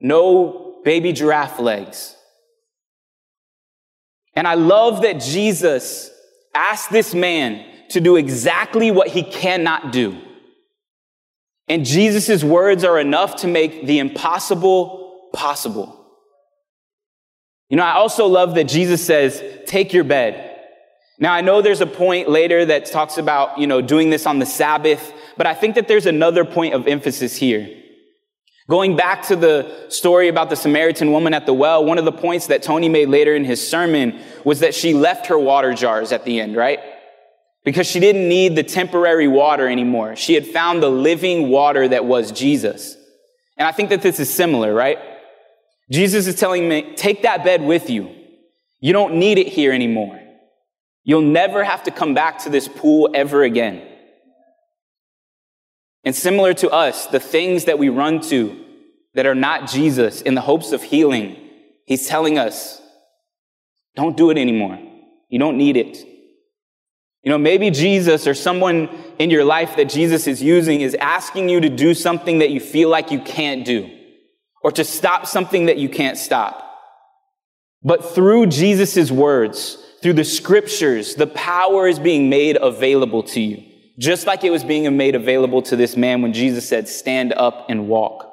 No 0.00 0.80
baby 0.82 1.12
giraffe 1.12 1.58
legs. 1.58 2.16
And 4.32 4.48
I 4.48 4.54
love 4.54 5.02
that 5.02 5.20
Jesus 5.20 6.10
asked 6.54 6.90
this 6.90 7.14
man 7.14 7.66
to 7.90 8.00
do 8.00 8.16
exactly 8.16 8.90
what 8.90 9.08
he 9.08 9.22
cannot 9.22 9.92
do. 9.92 10.20
And 11.68 11.84
Jesus' 11.84 12.44
words 12.44 12.84
are 12.84 12.98
enough 12.98 13.36
to 13.36 13.48
make 13.48 13.86
the 13.86 13.98
impossible 13.98 15.28
possible. 15.32 15.92
You 17.68 17.76
know, 17.76 17.82
I 17.82 17.94
also 17.94 18.26
love 18.26 18.54
that 18.54 18.64
Jesus 18.64 19.04
says, 19.04 19.42
take 19.66 19.92
your 19.92 20.04
bed. 20.04 20.52
Now, 21.18 21.32
I 21.32 21.40
know 21.40 21.62
there's 21.62 21.80
a 21.80 21.86
point 21.86 22.28
later 22.28 22.64
that 22.66 22.86
talks 22.86 23.18
about, 23.18 23.58
you 23.58 23.66
know, 23.66 23.80
doing 23.80 24.10
this 24.10 24.26
on 24.26 24.38
the 24.38 24.46
Sabbath, 24.46 25.12
but 25.36 25.46
I 25.46 25.54
think 25.54 25.74
that 25.74 25.88
there's 25.88 26.06
another 26.06 26.44
point 26.44 26.74
of 26.74 26.86
emphasis 26.86 27.34
here. 27.34 27.68
Going 28.68 28.96
back 28.96 29.22
to 29.24 29.36
the 29.36 29.86
story 29.88 30.28
about 30.28 30.50
the 30.50 30.56
Samaritan 30.56 31.12
woman 31.12 31.34
at 31.34 31.46
the 31.46 31.54
well, 31.54 31.84
one 31.84 31.98
of 31.98 32.04
the 32.04 32.12
points 32.12 32.48
that 32.48 32.62
Tony 32.62 32.88
made 32.88 33.08
later 33.08 33.34
in 33.34 33.44
his 33.44 33.66
sermon 33.66 34.20
was 34.44 34.60
that 34.60 34.74
she 34.74 34.92
left 34.92 35.26
her 35.26 35.38
water 35.38 35.72
jars 35.72 36.12
at 36.12 36.24
the 36.24 36.40
end, 36.40 36.56
right? 36.56 36.80
Because 37.66 37.88
she 37.88 37.98
didn't 37.98 38.28
need 38.28 38.54
the 38.54 38.62
temporary 38.62 39.26
water 39.26 39.68
anymore. 39.68 40.14
She 40.14 40.34
had 40.34 40.46
found 40.46 40.80
the 40.80 40.88
living 40.88 41.48
water 41.48 41.88
that 41.88 42.04
was 42.04 42.30
Jesus. 42.30 42.96
And 43.56 43.66
I 43.66 43.72
think 43.72 43.90
that 43.90 44.02
this 44.02 44.20
is 44.20 44.32
similar, 44.32 44.72
right? 44.72 44.98
Jesus 45.90 46.28
is 46.28 46.36
telling 46.36 46.68
me, 46.68 46.94
take 46.94 47.22
that 47.22 47.42
bed 47.42 47.62
with 47.62 47.90
you. 47.90 48.14
You 48.78 48.92
don't 48.92 49.16
need 49.16 49.38
it 49.38 49.48
here 49.48 49.72
anymore. 49.72 50.20
You'll 51.02 51.22
never 51.22 51.64
have 51.64 51.82
to 51.82 51.90
come 51.90 52.14
back 52.14 52.38
to 52.44 52.50
this 52.50 52.68
pool 52.68 53.10
ever 53.12 53.42
again. 53.42 53.82
And 56.04 56.14
similar 56.14 56.54
to 56.54 56.70
us, 56.70 57.08
the 57.08 57.18
things 57.18 57.64
that 57.64 57.80
we 57.80 57.88
run 57.88 58.20
to 58.28 58.64
that 59.14 59.26
are 59.26 59.34
not 59.34 59.68
Jesus 59.68 60.22
in 60.22 60.36
the 60.36 60.40
hopes 60.40 60.70
of 60.70 60.84
healing, 60.84 61.36
he's 61.84 62.06
telling 62.06 62.38
us, 62.38 62.80
don't 63.96 64.16
do 64.16 64.30
it 64.30 64.38
anymore. 64.38 64.78
You 65.28 65.40
don't 65.40 65.58
need 65.58 65.76
it. 65.76 66.15
You 67.26 67.30
know, 67.30 67.38
maybe 67.38 67.72
Jesus 67.72 68.28
or 68.28 68.34
someone 68.34 68.88
in 69.18 69.30
your 69.30 69.44
life 69.44 69.74
that 69.78 69.88
Jesus 69.88 70.28
is 70.28 70.40
using 70.40 70.80
is 70.80 70.94
asking 70.94 71.48
you 71.48 71.60
to 71.60 71.68
do 71.68 71.92
something 71.92 72.38
that 72.38 72.50
you 72.50 72.60
feel 72.60 72.88
like 72.88 73.10
you 73.10 73.18
can't 73.18 73.64
do 73.64 73.90
or 74.62 74.70
to 74.70 74.84
stop 74.84 75.26
something 75.26 75.66
that 75.66 75.76
you 75.76 75.88
can't 75.88 76.16
stop. 76.16 76.62
But 77.82 78.14
through 78.14 78.46
Jesus' 78.46 79.10
words, 79.10 79.76
through 80.04 80.12
the 80.12 80.22
scriptures, 80.22 81.16
the 81.16 81.26
power 81.26 81.88
is 81.88 81.98
being 81.98 82.30
made 82.30 82.58
available 82.62 83.24
to 83.24 83.40
you, 83.40 83.60
just 83.98 84.28
like 84.28 84.44
it 84.44 84.50
was 84.50 84.62
being 84.62 84.96
made 84.96 85.16
available 85.16 85.62
to 85.62 85.74
this 85.74 85.96
man 85.96 86.22
when 86.22 86.32
Jesus 86.32 86.68
said, 86.68 86.86
stand 86.86 87.32
up 87.32 87.66
and 87.68 87.88
walk. 87.88 88.32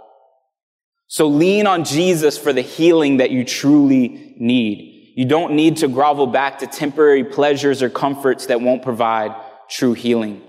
So 1.08 1.26
lean 1.26 1.66
on 1.66 1.84
Jesus 1.84 2.38
for 2.38 2.54
the 2.54 2.62
healing 2.62 3.18
that 3.18 3.32
you 3.32 3.44
truly 3.44 4.36
need. 4.38 4.93
You 5.15 5.26
don't 5.26 5.54
need 5.54 5.78
to 5.78 5.88
grovel 5.88 6.28
back 6.28 6.60
to 6.60 6.67
temporary 6.67 7.23
pleasures 7.23 7.84
or 7.84 7.89
comforts 7.89 8.47
that 8.47 8.62
won't 8.62 8.82
provide 8.82 9.36
true 9.69 9.93
healing. 9.93 10.41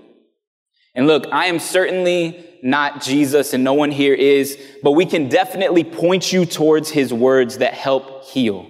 And 0.95 1.07
look, 1.07 1.27
I 1.31 1.45
am 1.45 1.59
certainly 1.59 2.45
not 2.63 3.01
Jesus 3.01 3.53
and 3.53 3.63
no 3.63 3.73
one 3.73 3.91
here 3.91 4.13
is, 4.13 4.59
but 4.81 4.91
we 4.91 5.05
can 5.05 5.29
definitely 5.29 5.83
point 5.83 6.33
you 6.33 6.45
towards 6.45 6.89
his 6.89 7.13
words 7.13 7.59
that 7.59 7.73
help 7.73 8.25
heal. 8.25 8.67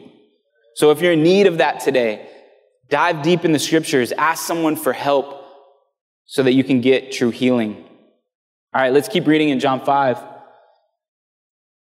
So 0.76 0.92
if 0.92 1.02
you're 1.02 1.14
in 1.14 1.24
need 1.24 1.48
of 1.48 1.60
that 1.60 1.80
today, 1.80 2.28
dive 2.90 3.22
deep 3.22 3.46
in 3.46 3.54
the 3.54 3.60
scriptures, 3.60 4.12
ask 4.12 4.46
someone 4.46 4.76
for 4.76 4.92
help 4.92 5.44
so 6.26 6.44
that 6.44 6.54
you 6.54 6.64
can 6.64 6.82
get 6.82 7.12
true 7.12 7.30
healing. 7.30 7.86
All 8.74 8.82
right, 8.82 8.92
let's 8.92 9.08
keep 9.08 9.28
reading 9.28 9.50
in 9.50 9.60
John 9.62 9.86
5. 9.86 10.35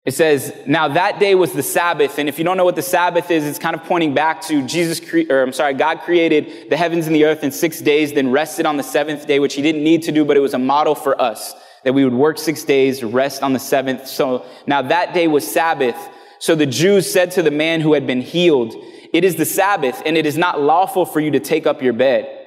It 0.04 0.12
says, 0.12 0.54
now 0.66 0.88
that 0.88 1.18
day 1.18 1.34
was 1.34 1.52
the 1.52 1.62
Sabbath. 1.62 2.18
And 2.18 2.28
if 2.28 2.38
you 2.38 2.44
don't 2.44 2.58
know 2.58 2.64
what 2.64 2.76
the 2.76 2.82
Sabbath 2.82 3.30
is, 3.30 3.44
it's 3.44 3.58
kind 3.58 3.74
of 3.74 3.84
pointing 3.84 4.12
back 4.12 4.42
to 4.42 4.66
Jesus, 4.66 5.00
cre- 5.00 5.30
or 5.30 5.42
I'm 5.42 5.52
sorry, 5.54 5.72
God 5.72 6.00
created 6.00 6.68
the 6.68 6.76
heavens 6.76 7.06
and 7.06 7.16
the 7.16 7.24
earth 7.24 7.42
in 7.42 7.50
six 7.50 7.80
days, 7.80 8.12
then 8.12 8.30
rested 8.30 8.66
on 8.66 8.76
the 8.76 8.82
seventh 8.82 9.26
day, 9.26 9.38
which 9.38 9.54
he 9.54 9.62
didn't 9.62 9.82
need 9.82 10.02
to 10.02 10.12
do, 10.12 10.26
but 10.26 10.36
it 10.36 10.40
was 10.40 10.52
a 10.52 10.58
model 10.58 10.94
for 10.94 11.18
us 11.20 11.54
that 11.84 11.94
we 11.94 12.04
would 12.04 12.14
work 12.14 12.38
six 12.38 12.64
days, 12.64 13.02
rest 13.02 13.42
on 13.42 13.54
the 13.54 13.58
seventh. 13.58 14.06
So 14.06 14.44
now 14.66 14.82
that 14.82 15.14
day 15.14 15.26
was 15.26 15.50
Sabbath. 15.50 15.96
So 16.38 16.54
the 16.54 16.66
Jews 16.66 17.10
said 17.10 17.30
to 17.32 17.42
the 17.42 17.50
man 17.50 17.80
who 17.80 17.94
had 17.94 18.06
been 18.06 18.20
healed, 18.20 18.74
it 19.14 19.24
is 19.24 19.36
the 19.36 19.44
Sabbath 19.46 20.02
and 20.04 20.18
it 20.18 20.26
is 20.26 20.36
not 20.36 20.60
lawful 20.60 21.06
for 21.06 21.20
you 21.20 21.30
to 21.30 21.40
take 21.40 21.66
up 21.66 21.80
your 21.80 21.92
bed. 21.92 22.40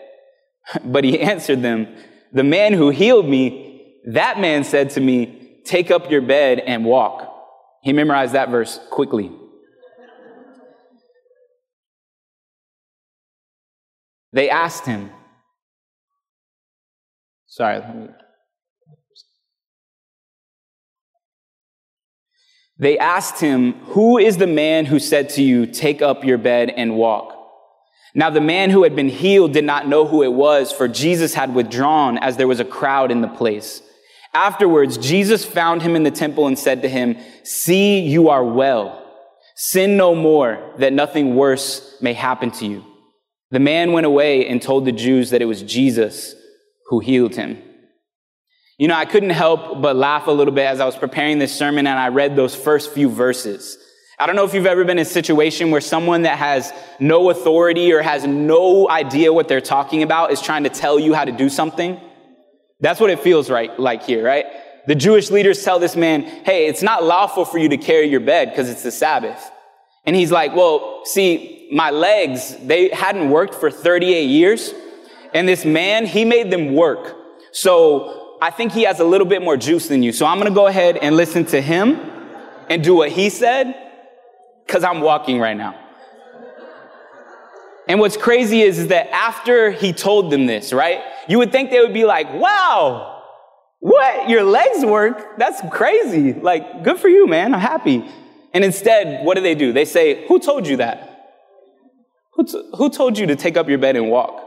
But 0.84 1.06
he 1.06 1.20
answered 1.22 1.62
them, 1.62 1.88
the 2.34 2.44
man 2.44 2.74
who 2.74 2.90
healed 2.90 3.26
me, 3.26 4.02
that 4.06 4.40
man 4.40 4.66
said 4.66 4.90
to 4.92 5.00
me, 5.00 5.62
take 5.64 5.92
up 5.92 6.12
your 6.12 6.22
bed 6.22 6.60
and 6.60 6.84
walk. 6.84 7.27
He 7.88 7.94
memorized 7.94 8.34
that 8.34 8.50
verse 8.50 8.82
quickly. 8.90 9.32
They 14.34 14.50
asked 14.50 14.86
him, 14.86 15.10
sorry. 17.46 17.82
They 22.78 22.98
asked 22.98 23.40
him, 23.40 23.76
Who 23.94 24.18
is 24.18 24.36
the 24.36 24.48
man 24.48 24.84
who 24.84 25.00
said 25.00 25.30
to 25.30 25.42
you, 25.42 25.66
Take 25.66 26.02
up 26.02 26.26
your 26.26 26.38
bed 26.38 26.70
and 26.70 26.98
walk? 26.98 27.38
Now 28.14 28.30
the 28.30 28.42
man 28.42 28.70
who 28.70 28.84
had 28.84 28.98
been 28.98 29.08
healed 29.08 29.54
did 29.54 29.64
not 29.64 29.88
know 29.88 30.06
who 30.06 30.24
it 30.24 30.34
was, 30.34 30.74
for 30.74 30.90
Jesus 30.90 31.36
had 31.36 31.56
withdrawn 31.56 32.18
as 32.18 32.36
there 32.36 32.50
was 32.50 32.60
a 32.60 32.66
crowd 32.66 33.12
in 33.12 33.22
the 33.22 33.30
place. 33.30 33.82
Afterwards, 34.38 35.00
Jesus 35.00 35.44
found 35.44 35.82
him 35.82 35.96
in 35.96 36.04
the 36.04 36.12
temple 36.12 36.46
and 36.46 36.60
said 36.60 36.84
to 36.84 36.88
him, 36.88 37.18
See, 37.42 38.02
you 38.02 38.30
are 38.30 38.44
well. 38.44 39.04
Sin 39.56 39.98
no 39.98 40.14
more, 40.14 40.76
that 40.78 40.94
nothing 40.94 41.36
worse 41.36 41.98
may 42.02 42.14
happen 42.14 42.52
to 42.52 42.68
you. 42.68 42.86
The 43.50 43.60
man 43.60 43.94
went 43.94 44.06
away 44.06 44.48
and 44.48 44.62
told 44.62 44.86
the 44.86 44.92
Jews 44.92 45.32
that 45.32 45.42
it 45.42 45.46
was 45.46 45.64
Jesus 45.64 46.36
who 46.86 47.00
healed 47.00 47.34
him. 47.34 47.60
You 48.78 48.88
know, 48.88 48.94
I 48.94 49.06
couldn't 49.06 49.32
help 49.32 49.82
but 49.82 49.96
laugh 49.96 50.28
a 50.28 50.32
little 50.32 50.54
bit 50.54 50.68
as 50.68 50.80
I 50.80 50.86
was 50.86 50.96
preparing 50.96 51.40
this 51.40 51.58
sermon 51.58 51.88
and 51.88 51.98
I 51.98 52.10
read 52.10 52.36
those 52.36 52.54
first 52.54 52.92
few 52.92 53.10
verses. 53.10 53.76
I 54.20 54.28
don't 54.28 54.36
know 54.36 54.46
if 54.46 54.54
you've 54.54 54.68
ever 54.68 54.86
been 54.86 55.00
in 55.00 55.02
a 55.02 55.06
situation 55.06 55.72
where 55.72 55.82
someone 55.82 56.22
that 56.22 56.38
has 56.38 56.72
no 57.00 57.32
authority 57.32 57.92
or 57.92 58.04
has 58.04 58.28
no 58.28 58.88
idea 58.88 59.34
what 59.34 59.48
they're 59.48 59.62
talking 59.62 60.04
about 60.04 60.32
is 60.32 60.42
trying 60.44 60.66
to 60.66 60.70
tell 60.70 61.00
you 61.00 61.16
how 61.16 61.26
to 61.26 61.32
do 61.32 61.50
something. 61.50 62.00
That's 62.80 63.00
what 63.00 63.10
it 63.10 63.20
feels 63.20 63.50
right, 63.50 63.78
like 63.80 64.04
here, 64.04 64.24
right? 64.24 64.46
The 64.88 64.96
Jewish 64.96 65.32
leaders 65.32 65.64
tell 65.64 65.80
this 65.80 65.96
man, 65.96 66.22
hey, 66.22 66.68
it's 66.68 66.82
not 66.82 67.04
lawful 67.04 67.44
for 67.44 67.58
you 67.58 67.70
to 67.70 67.78
carry 67.78 68.08
your 68.08 68.20
bed 68.20 68.50
because 68.50 68.70
it's 68.70 68.84
the 68.84 68.92
Sabbath. 68.92 69.52
And 70.06 70.16
he's 70.16 70.32
like, 70.32 70.56
well, 70.56 71.02
see, 71.04 71.68
my 71.72 71.92
legs, 71.92 72.56
they 72.64 72.90
hadn't 72.90 73.30
worked 73.30 73.56
for 73.56 73.70
38 73.70 74.24
years. 74.24 74.74
And 75.34 75.48
this 75.48 75.66
man, 75.66 76.06
he 76.06 76.24
made 76.24 76.52
them 76.52 76.74
work. 76.74 77.16
So 77.52 78.38
I 78.42 78.52
think 78.52 78.72
he 78.72 78.84
has 78.84 79.00
a 79.00 79.04
little 79.04 79.28
bit 79.28 79.42
more 79.42 79.58
juice 79.58 79.88
than 79.88 80.04
you. 80.04 80.14
So 80.14 80.26
I'm 80.26 80.38
going 80.38 80.48
to 80.48 80.56
go 80.56 80.68
ahead 80.68 80.98
and 80.98 81.18
listen 81.18 81.44
to 81.48 81.62
him 81.62 82.00
and 82.70 82.84
do 82.84 82.96
what 82.96 83.10
he 83.12 83.30
said 83.30 83.76
because 84.66 84.84
I'm 84.84 85.02
walking 85.02 85.40
right 85.40 85.58
now. 85.58 85.87
And 87.88 88.00
what's 88.00 88.18
crazy 88.18 88.62
is, 88.62 88.80
is 88.80 88.88
that 88.88 89.10
after 89.12 89.72
he 89.72 89.94
told 89.94 90.32
them 90.32 90.46
this, 90.46 90.74
right? 90.74 91.02
You 91.28 91.38
would 91.38 91.52
think 91.52 91.72
they 91.72 91.80
would 91.80 91.94
be 91.94 92.04
like, 92.04 92.32
wow, 92.34 93.24
what? 93.80 94.30
Your 94.30 94.44
legs 94.44 94.86
work? 94.86 95.38
That's 95.38 95.62
crazy. 95.72 96.34
Like, 96.34 96.84
good 96.84 97.00
for 97.00 97.08
you, 97.08 97.28
man. 97.28 97.54
I'm 97.54 97.62
happy. 97.62 98.04
And 98.54 98.64
instead, 98.64 99.26
what 99.26 99.36
do 99.36 99.42
they 99.42 99.56
do? 99.56 99.72
They 99.72 99.86
say, 99.86 100.26
who 100.28 100.40
told 100.40 100.68
you 100.68 100.78
that? 100.78 101.14
Who, 102.34 102.46
t- 102.46 102.72
who 102.76 102.90
told 102.90 103.18
you 103.18 103.28
to 103.28 103.36
take 103.36 103.56
up 103.58 103.70
your 103.70 103.78
bed 103.78 103.96
and 103.96 104.10
walk? 104.10 104.44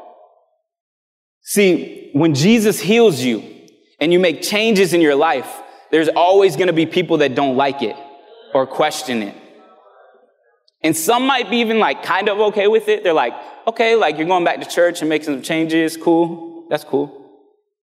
See, 1.43 2.11
when 2.13 2.35
Jesus 2.35 2.79
heals 2.81 3.21
you 3.21 3.43
and 3.99 4.13
you 4.13 4.19
make 4.19 4.43
changes 4.43 4.93
in 4.93 5.01
your 5.01 5.15
life, 5.15 5.63
there's 5.91 6.09
always 6.09 6.57
going 6.57 6.69
to 6.69 6.73
be 6.73 6.87
people 6.87 7.19
that 7.19 7.35
don't 7.35 7.57
like 7.57 7.83
it 7.83 7.97
or 8.53 8.67
question 8.67 9.23
it. 9.23 9.37
And 10.83 10.97
some 10.97 11.27
might 11.27 11.51
be 11.51 11.59
even 11.59 11.79
like 11.79 12.03
kind 12.03 12.29
of 12.29 12.39
okay 12.41 12.67
with 12.67 12.89
it. 12.89 13.05
They're 13.05 13.13
like, 13.13 13.35
okay, 13.67 13.97
like 13.97 14.17
you're 14.17 14.27
going 14.27 14.45
back 14.45 14.61
to 14.61 14.69
church 14.69 15.01
and 15.01 15.09
making 15.09 15.27
some 15.27 15.43
changes. 15.43 15.97
Cool. 15.97 16.67
That's 16.71 16.85
cool. 16.85 17.17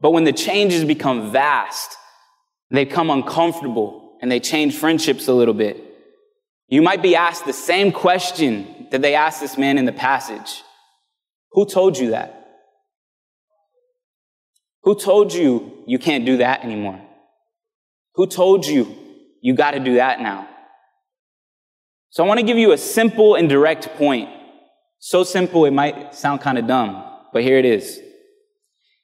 But 0.01 0.11
when 0.11 0.25
the 0.25 0.33
changes 0.33 0.83
become 0.83 1.31
vast, 1.31 1.95
they 2.71 2.83
become 2.83 3.09
uncomfortable 3.09 4.17
and 4.21 4.31
they 4.31 4.39
change 4.39 4.75
friendships 4.75 5.27
a 5.27 5.33
little 5.33 5.53
bit. 5.53 5.77
You 6.67 6.81
might 6.81 7.01
be 7.01 7.15
asked 7.15 7.45
the 7.45 7.53
same 7.53 7.91
question 7.91 8.87
that 8.91 9.01
they 9.01 9.15
asked 9.15 9.39
this 9.39 9.57
man 9.57 9.77
in 9.77 9.85
the 9.85 9.91
passage. 9.91 10.63
Who 11.51 11.65
told 11.65 11.97
you 11.97 12.11
that? 12.11 12.43
Who 14.83 14.99
told 14.99 15.33
you 15.33 15.83
you 15.87 15.99
can't 15.99 16.25
do 16.25 16.37
that 16.37 16.63
anymore? 16.63 16.99
Who 18.15 18.27
told 18.27 18.65
you 18.65 18.95
you 19.41 19.55
got 19.55 19.71
to 19.71 19.79
do 19.79 19.95
that 19.95 20.19
now? 20.19 20.49
So 22.13 22.23
I 22.23 22.27
want 22.27 22.39
to 22.39 22.45
give 22.45 22.59
you 22.59 22.73
a 22.73 22.77
simple 22.77 23.33
and 23.33 23.49
direct 23.49 23.95
point. 23.95 24.29
So 24.99 25.23
simple 25.23 25.65
it 25.65 25.71
might 25.71 26.13
sound 26.13 26.41
kind 26.41 26.59
of 26.59 26.67
dumb, 26.67 27.03
but 27.33 27.41
here 27.41 27.57
it 27.57 27.65
is. 27.65 27.99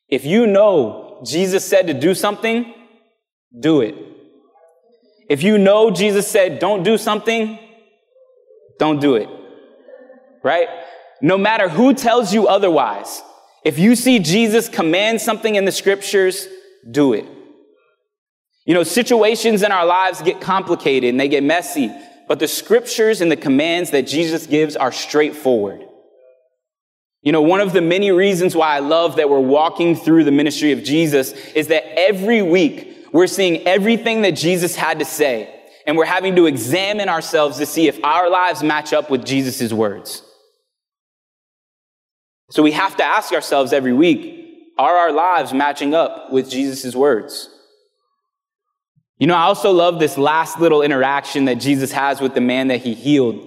If 0.08 0.26
you 0.26 0.46
know 0.46 1.20
Jesus 1.26 1.66
said 1.66 1.88
to 1.88 1.96
do 1.96 2.14
something, 2.14 2.72
do 3.60 3.82
it. 3.82 3.96
If 5.28 5.42
you 5.42 5.58
know 5.58 5.90
Jesus 5.90 6.28
said 6.28 6.60
don't 6.60 6.84
do 6.84 7.00
something, 7.00 7.58
don't 8.78 9.02
do 9.02 9.16
it. 9.16 9.28
Right? 10.44 10.68
No 11.20 11.36
matter 11.36 11.68
who 11.68 11.96
tells 11.96 12.32
you 12.32 12.48
otherwise, 12.48 13.24
if 13.66 13.80
you 13.80 13.96
see 13.96 14.20
Jesus 14.20 14.70
command 14.70 15.20
something 15.20 15.56
in 15.56 15.66
the 15.66 15.72
scriptures, 15.72 16.48
do 16.92 17.14
it. 17.14 17.26
You 18.66 18.76
know, 18.76 18.84
situations 18.84 19.64
in 19.64 19.72
our 19.72 19.88
lives 19.88 20.22
get 20.22 20.42
complicated 20.42 21.10
and 21.10 21.20
they 21.20 21.28
get 21.28 21.42
messy 21.42 21.92
but 22.30 22.38
the 22.38 22.48
scriptures 22.48 23.22
and 23.22 23.32
the 23.32 23.36
commands 23.36 23.90
that 23.90 24.04
Jesus 24.04 24.46
gives 24.46 24.76
are 24.78 24.92
straightforward. 24.92 25.84
You 27.24 27.32
know, 27.32 27.42
one 27.42 27.60
of 27.60 27.74
the 27.74 27.82
many 27.82 28.12
reasons 28.12 28.56
why 28.56 28.76
I 28.76 28.80
love 28.80 29.16
that 29.16 29.30
we're 29.30 29.40
walking 29.40 29.96
through 29.96 30.24
the 30.24 30.32
ministry 30.32 30.72
of 30.72 30.84
Jesus 30.84 31.34
is 31.54 31.68
that 31.68 31.84
every 32.00 32.44
week 32.44 33.08
we're 33.12 33.26
seeing 33.26 33.68
everything 33.68 34.22
that 34.22 34.34
Jesus 34.34 34.76
had 34.76 35.00
to 35.00 35.06
say, 35.06 35.54
and 35.88 35.98
we're 35.98 36.06
having 36.06 36.36
to 36.36 36.46
examine 36.46 37.10
ourselves 37.10 37.58
to 37.58 37.66
see 37.66 37.88
if 37.88 38.02
our 38.04 38.30
lives 38.30 38.62
match 38.62 38.94
up 38.94 39.10
with 39.10 39.26
Jesus' 39.26 39.74
words. 39.74 40.22
So 42.52 42.62
we 42.62 42.74
have 42.74 42.96
to 42.98 43.04
ask 43.04 43.34
ourselves 43.34 43.74
every 43.74 43.94
week, 43.94 44.76
are 44.78 44.96
our 44.96 45.12
lives 45.12 45.52
matching 45.52 45.96
up 45.96 46.32
with 46.32 46.48
Jesus' 46.48 46.96
words? 46.96 47.50
You 49.20 49.28
know, 49.28 49.36
I 49.36 49.44
also 49.44 49.72
love 49.72 50.00
this 50.00 50.18
last 50.18 50.60
little 50.60 50.82
interaction 50.82 51.46
that 51.46 51.56
Jesus 51.56 51.92
has 51.92 52.22
with 52.22 52.34
the 52.34 52.42
man 52.42 52.70
that 52.70 52.82
he 52.82 52.94
healed. 52.94 53.46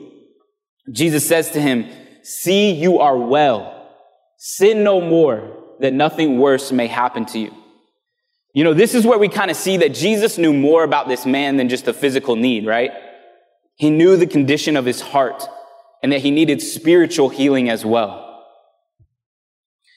Jesus 0.90 1.26
says 1.26 1.50
to 1.52 1.60
him, 1.60 1.88
See, 2.22 2.72
you 2.72 3.00
are 3.00 3.16
well. 3.16 3.90
Sin 4.36 4.84
no 4.84 5.00
more, 5.00 5.56
that 5.80 5.92
nothing 5.92 6.38
worse 6.38 6.70
may 6.70 6.86
happen 6.86 7.24
to 7.26 7.38
you. 7.38 7.54
You 8.54 8.64
know, 8.64 8.74
this 8.74 8.94
is 8.94 9.06
where 9.06 9.18
we 9.18 9.28
kind 9.28 9.50
of 9.50 9.56
see 9.56 9.78
that 9.78 9.94
Jesus 9.94 10.36
knew 10.36 10.52
more 10.52 10.84
about 10.84 11.08
this 11.08 11.24
man 11.24 11.56
than 11.56 11.70
just 11.70 11.88
a 11.88 11.94
physical 11.94 12.36
need, 12.36 12.66
right? 12.66 12.92
He 13.76 13.88
knew 13.88 14.16
the 14.16 14.26
condition 14.26 14.76
of 14.76 14.84
his 14.84 15.00
heart 15.00 15.42
and 16.02 16.12
that 16.12 16.20
he 16.20 16.30
needed 16.30 16.60
spiritual 16.60 17.30
healing 17.30 17.70
as 17.70 17.84
well. 17.84 18.44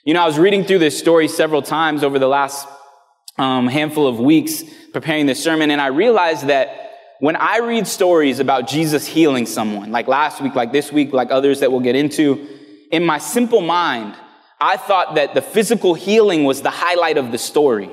You 0.06 0.14
know, 0.14 0.22
I 0.22 0.26
was 0.26 0.40
reading 0.40 0.64
through 0.64 0.80
this 0.80 0.98
story 0.98 1.28
several 1.28 1.62
times 1.62 2.04
over 2.04 2.18
the 2.18 2.28
last 2.28 2.68
um, 3.38 3.68
handful 3.68 4.08
of 4.08 4.20
weeks 4.20 4.64
preparing 4.96 5.26
this 5.26 5.44
sermon, 5.44 5.72
and 5.72 5.82
I 5.82 5.88
realized 5.88 6.48
that 6.48 7.18
when 7.20 7.36
I 7.36 7.58
read 7.58 7.86
stories 7.86 8.40
about 8.40 8.66
Jesus 8.66 9.06
healing 9.06 9.46
someone, 9.46 9.92
like 9.92 10.08
last 10.08 10.40
week, 10.40 10.56
like 10.56 10.72
this 10.72 10.90
week, 10.90 11.12
like 11.12 11.32
others 11.32 11.60
that 11.60 11.70
we'll 11.70 11.82
get 11.82 11.98
into, 11.98 12.48
in 12.94 13.04
my 13.04 13.18
simple 13.18 13.60
mind, 13.60 14.16
I 14.62 14.78
thought 14.78 15.16
that 15.16 15.34
the 15.34 15.42
physical 15.42 15.96
healing 15.96 16.46
was 16.46 16.62
the 16.62 16.70
highlight 16.70 17.18
of 17.18 17.34
the 17.34 17.38
story. 17.38 17.90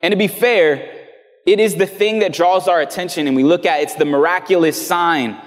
And 0.00 0.12
to 0.12 0.16
be 0.16 0.26
fair, 0.26 1.06
it 1.44 1.60
is 1.60 1.76
the 1.76 1.86
thing 1.86 2.20
that 2.20 2.32
draws 2.32 2.66
our 2.66 2.80
attention 2.80 3.26
and 3.26 3.36
we 3.36 3.44
look 3.44 3.66
at 3.66 3.82
it's 3.82 3.96
the 3.96 4.06
miraculous 4.06 4.86
sign. 4.86 5.38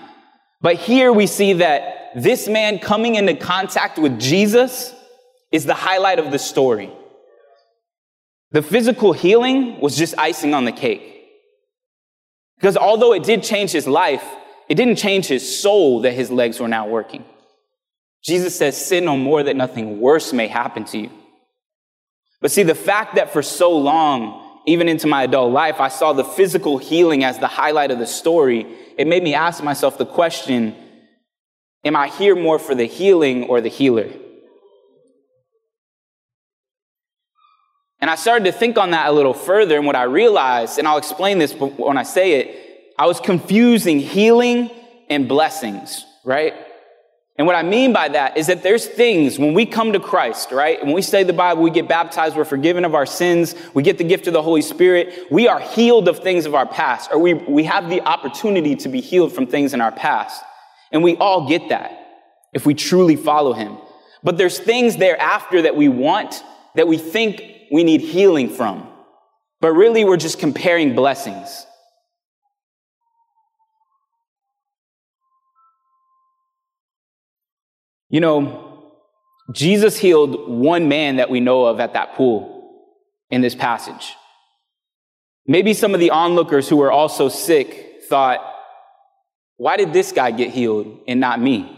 But 0.61 0.75
here 0.75 1.11
we 1.11 1.25
see 1.25 1.53
that 1.53 2.11
this 2.15 2.47
man 2.47 2.77
coming 2.77 3.15
into 3.15 3.35
contact 3.35 3.97
with 3.97 4.19
Jesus 4.19 4.93
is 5.51 5.65
the 5.65 5.73
highlight 5.73 6.19
of 6.19 6.31
the 6.31 6.37
story. 6.37 6.93
The 8.55 8.61
physical 8.61 9.11
healing 9.11 9.81
was 9.81 9.97
just 9.97 10.17
icing 10.17 10.53
on 10.53 10.63
the 10.63 10.71
cake. 10.71 11.27
Because 12.55 12.77
although 12.77 13.11
it 13.11 13.23
did 13.23 13.43
change 13.43 13.73
his 13.73 13.85
life, 13.85 14.23
it 14.69 14.75
didn't 14.75 14.95
change 14.95 15.25
his 15.25 15.59
soul 15.59 15.99
that 16.03 16.13
his 16.13 16.31
legs 16.31 16.61
were 16.61 16.69
now 16.69 16.87
working. 16.87 17.25
Jesus 18.23 18.57
says, 18.57 18.77
sin 18.77 19.03
no 19.03 19.17
more 19.17 19.43
that 19.43 19.57
nothing 19.57 19.99
worse 19.99 20.31
may 20.31 20.47
happen 20.47 20.85
to 20.85 20.99
you. 20.99 21.09
But 22.39 22.49
see, 22.49 22.63
the 22.63 22.75
fact 22.75 23.15
that 23.15 23.33
for 23.33 23.41
so 23.41 23.77
long, 23.77 24.61
even 24.65 24.87
into 24.87 25.05
my 25.05 25.23
adult 25.23 25.51
life, 25.51 25.81
I 25.81 25.89
saw 25.89 26.13
the 26.13 26.23
physical 26.23 26.77
healing 26.77 27.25
as 27.25 27.37
the 27.37 27.47
highlight 27.47 27.91
of 27.91 27.99
the 27.99 28.07
story, 28.07 28.65
it 28.97 29.05
made 29.05 29.21
me 29.21 29.33
ask 29.33 29.61
myself 29.65 29.97
the 29.97 30.05
question, 30.05 30.73
am 31.83 31.97
I 31.97 32.07
here 32.07 32.37
more 32.37 32.57
for 32.57 32.73
the 32.73 32.85
healing 32.85 33.43
or 33.43 33.59
the 33.59 33.67
healer? 33.67 34.09
And 38.01 38.09
I 38.09 38.15
started 38.15 38.45
to 38.45 38.51
think 38.51 38.77
on 38.77 38.91
that 38.91 39.07
a 39.07 39.11
little 39.11 39.33
further. 39.33 39.77
And 39.77 39.85
what 39.85 39.95
I 39.95 40.03
realized, 40.03 40.79
and 40.79 40.87
I'll 40.87 40.97
explain 40.97 41.39
this 41.39 41.53
when 41.53 41.97
I 41.97 42.03
say 42.03 42.39
it, 42.39 42.93
I 42.97 43.05
was 43.07 43.19
confusing 43.19 43.99
healing 43.99 44.69
and 45.09 45.27
blessings, 45.27 46.05
right? 46.23 46.53
And 47.37 47.45
what 47.45 47.57
I 47.57 47.63
mean 47.63 47.91
by 47.91 48.07
that 48.09 48.37
is 48.37 48.47
that 48.47 48.63
there's 48.63 48.85
things 48.85 49.37
when 49.37 49.53
we 49.53 49.65
come 49.65 49.91
to 49.91 49.99
Christ, 49.99 50.51
right? 50.51 50.81
When 50.81 50.93
we 50.93 51.01
study 51.01 51.25
the 51.25 51.33
Bible, 51.33 51.63
we 51.63 51.69
get 51.69 51.87
baptized, 51.87 52.37
we're 52.37 52.45
forgiven 52.45 52.85
of 52.85 52.95
our 52.95 53.05
sins, 53.05 53.55
we 53.73 53.83
get 53.83 53.97
the 53.97 54.05
gift 54.05 54.27
of 54.27 54.33
the 54.33 54.41
Holy 54.41 54.61
Spirit, 54.61 55.27
we 55.29 55.49
are 55.49 55.59
healed 55.59 56.07
of 56.07 56.19
things 56.19 56.45
of 56.45 56.55
our 56.55 56.65
past, 56.65 57.11
or 57.11 57.19
we, 57.19 57.33
we 57.33 57.65
have 57.65 57.89
the 57.89 57.99
opportunity 58.01 58.75
to 58.77 58.87
be 58.87 59.01
healed 59.01 59.33
from 59.33 59.47
things 59.47 59.73
in 59.73 59.81
our 59.81 59.91
past. 59.91 60.41
And 60.91 61.03
we 61.03 61.17
all 61.17 61.49
get 61.49 61.69
that 61.69 61.91
if 62.53 62.65
we 62.65 62.73
truly 62.73 63.17
follow 63.17 63.51
Him. 63.51 63.77
But 64.23 64.37
there's 64.37 64.57
things 64.57 64.95
thereafter 64.95 65.63
that 65.63 65.75
we 65.75 65.89
want 65.89 66.41
that 66.75 66.87
we 66.87 66.97
think 66.97 67.54
we 67.71 67.83
need 67.83 68.01
healing 68.01 68.49
from. 68.49 68.87
But 69.61 69.73
really, 69.73 70.03
we're 70.05 70.17
just 70.17 70.39
comparing 70.39 70.95
blessings. 70.95 71.65
You 78.09 78.21
know, 78.21 78.93
Jesus 79.51 79.97
healed 79.97 80.49
one 80.49 80.87
man 80.87 81.17
that 81.17 81.29
we 81.29 81.39
know 81.39 81.65
of 81.65 81.79
at 81.79 81.93
that 81.93 82.15
pool 82.15 82.85
in 83.29 83.41
this 83.41 83.55
passage. 83.55 84.15
Maybe 85.47 85.73
some 85.73 85.93
of 85.93 85.99
the 85.99 86.11
onlookers 86.11 86.67
who 86.67 86.77
were 86.77 86.91
also 86.91 87.29
sick 87.29 88.01
thought, 88.07 88.39
why 89.57 89.77
did 89.77 89.93
this 89.93 90.11
guy 90.11 90.31
get 90.31 90.51
healed 90.51 91.01
and 91.07 91.19
not 91.19 91.39
me? 91.39 91.71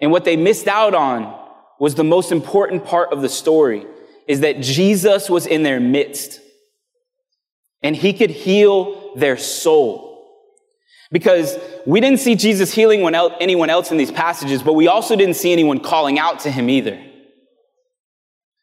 And 0.00 0.10
what 0.10 0.24
they 0.24 0.36
missed 0.36 0.68
out 0.68 0.94
on 0.94 1.47
was 1.78 1.94
the 1.94 2.04
most 2.04 2.32
important 2.32 2.84
part 2.84 3.12
of 3.12 3.22
the 3.22 3.28
story 3.28 3.86
is 4.26 4.40
that 4.40 4.60
Jesus 4.60 5.30
was 5.30 5.46
in 5.46 5.62
their 5.62 5.80
midst 5.80 6.40
and 7.82 7.94
he 7.96 8.12
could 8.12 8.30
heal 8.30 9.14
their 9.16 9.36
soul. 9.36 10.06
Because 11.10 11.58
we 11.86 12.00
didn't 12.00 12.20
see 12.20 12.34
Jesus 12.34 12.74
healing 12.74 13.02
anyone 13.40 13.70
else 13.70 13.90
in 13.90 13.96
these 13.96 14.10
passages, 14.10 14.62
but 14.62 14.74
we 14.74 14.88
also 14.88 15.16
didn't 15.16 15.36
see 15.36 15.52
anyone 15.52 15.80
calling 15.80 16.18
out 16.18 16.40
to 16.40 16.50
him 16.50 16.68
either. 16.68 17.02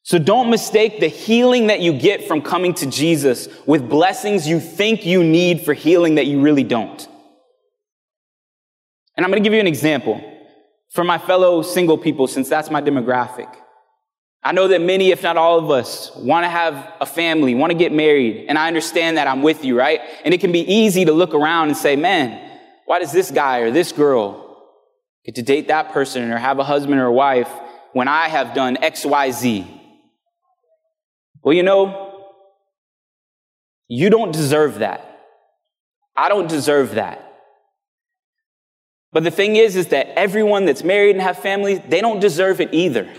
So 0.04 0.20
don't 0.20 0.52
mistake 0.52 1.00
the 1.00 1.08
healing 1.08 1.68
that 1.68 1.80
you 1.80 1.98
get 1.98 2.28
from 2.28 2.44
coming 2.44 2.76
to 2.76 2.86
Jesus 2.86 3.48
with 3.66 3.90
blessings 3.90 4.48
you 4.48 4.60
think 4.60 5.04
you 5.04 5.24
need 5.24 5.62
for 5.62 5.74
healing 5.74 6.16
that 6.16 6.28
you 6.28 6.42
really 6.42 6.64
don't. 6.64 7.08
And 9.18 9.26
I'm 9.26 9.32
going 9.32 9.42
to 9.42 9.48
give 9.48 9.54
you 9.54 9.60
an 9.60 9.66
example 9.66 10.22
for 10.96 11.04
my 11.04 11.18
fellow 11.18 11.62
single 11.62 11.98
people, 11.98 12.26
since 12.26 12.48
that's 12.48 12.72
my 12.72 12.82
demographic. 12.82 13.54
I 14.42 14.54
know 14.54 14.70
that 14.70 14.80
many, 14.80 15.12
if 15.12 15.24
not 15.24 15.36
all 15.36 15.60
of 15.60 15.70
us, 15.70 16.16
want 16.16 16.46
to 16.46 16.50
have 16.50 16.94
a 17.02 17.06
family, 17.06 17.54
want 17.54 17.72
to 17.72 17.78
get 17.78 17.92
married, 17.92 18.46
and 18.48 18.58
I 18.58 18.68
understand 18.68 19.18
that 19.18 19.28
I'm 19.28 19.42
with 19.42 19.66
you, 19.66 19.78
right? 19.78 20.00
And 20.24 20.34
it 20.34 20.40
can 20.40 20.54
be 20.54 20.62
easy 20.62 21.04
to 21.04 21.12
look 21.12 21.34
around 21.34 21.68
and 21.68 21.76
say, 21.76 21.98
man, 21.98 22.60
why 22.86 23.00
does 23.00 23.12
this 23.12 23.30
guy 23.30 23.60
or 23.60 23.72
this 23.72 23.92
girl 23.92 24.58
get 25.26 25.36
to 25.36 25.42
date 25.42 25.68
that 25.68 25.92
person 25.92 26.32
or 26.32 26.38
have 26.38 26.60
a 26.60 26.64
husband 26.64 26.98
or 27.02 27.08
a 27.08 27.12
wife 27.12 27.50
when 27.92 28.08
I 28.08 28.30
have 28.30 28.54
done 28.54 28.78
X, 28.82 29.06
Y, 29.06 29.32
Z? 29.32 29.68
Well, 31.42 31.54
you 31.54 31.64
know, 31.64 32.30
you 33.90 34.10
don't 34.10 34.32
deserve 34.32 34.80
that. 34.80 35.20
I 36.16 36.30
don't 36.30 36.48
deserve 36.48 36.96
that. 36.96 37.25
But 39.16 39.24
the 39.24 39.32
thing 39.32 39.56
is, 39.56 39.78
is 39.78 39.88
that 39.88 40.20
everyone 40.20 40.66
that's 40.66 40.84
married 40.84 41.16
and 41.16 41.22
have 41.22 41.38
families, 41.38 41.80
they 41.88 42.02
don't 42.02 42.20
deserve 42.20 42.60
it 42.60 42.74
either. 42.74 43.10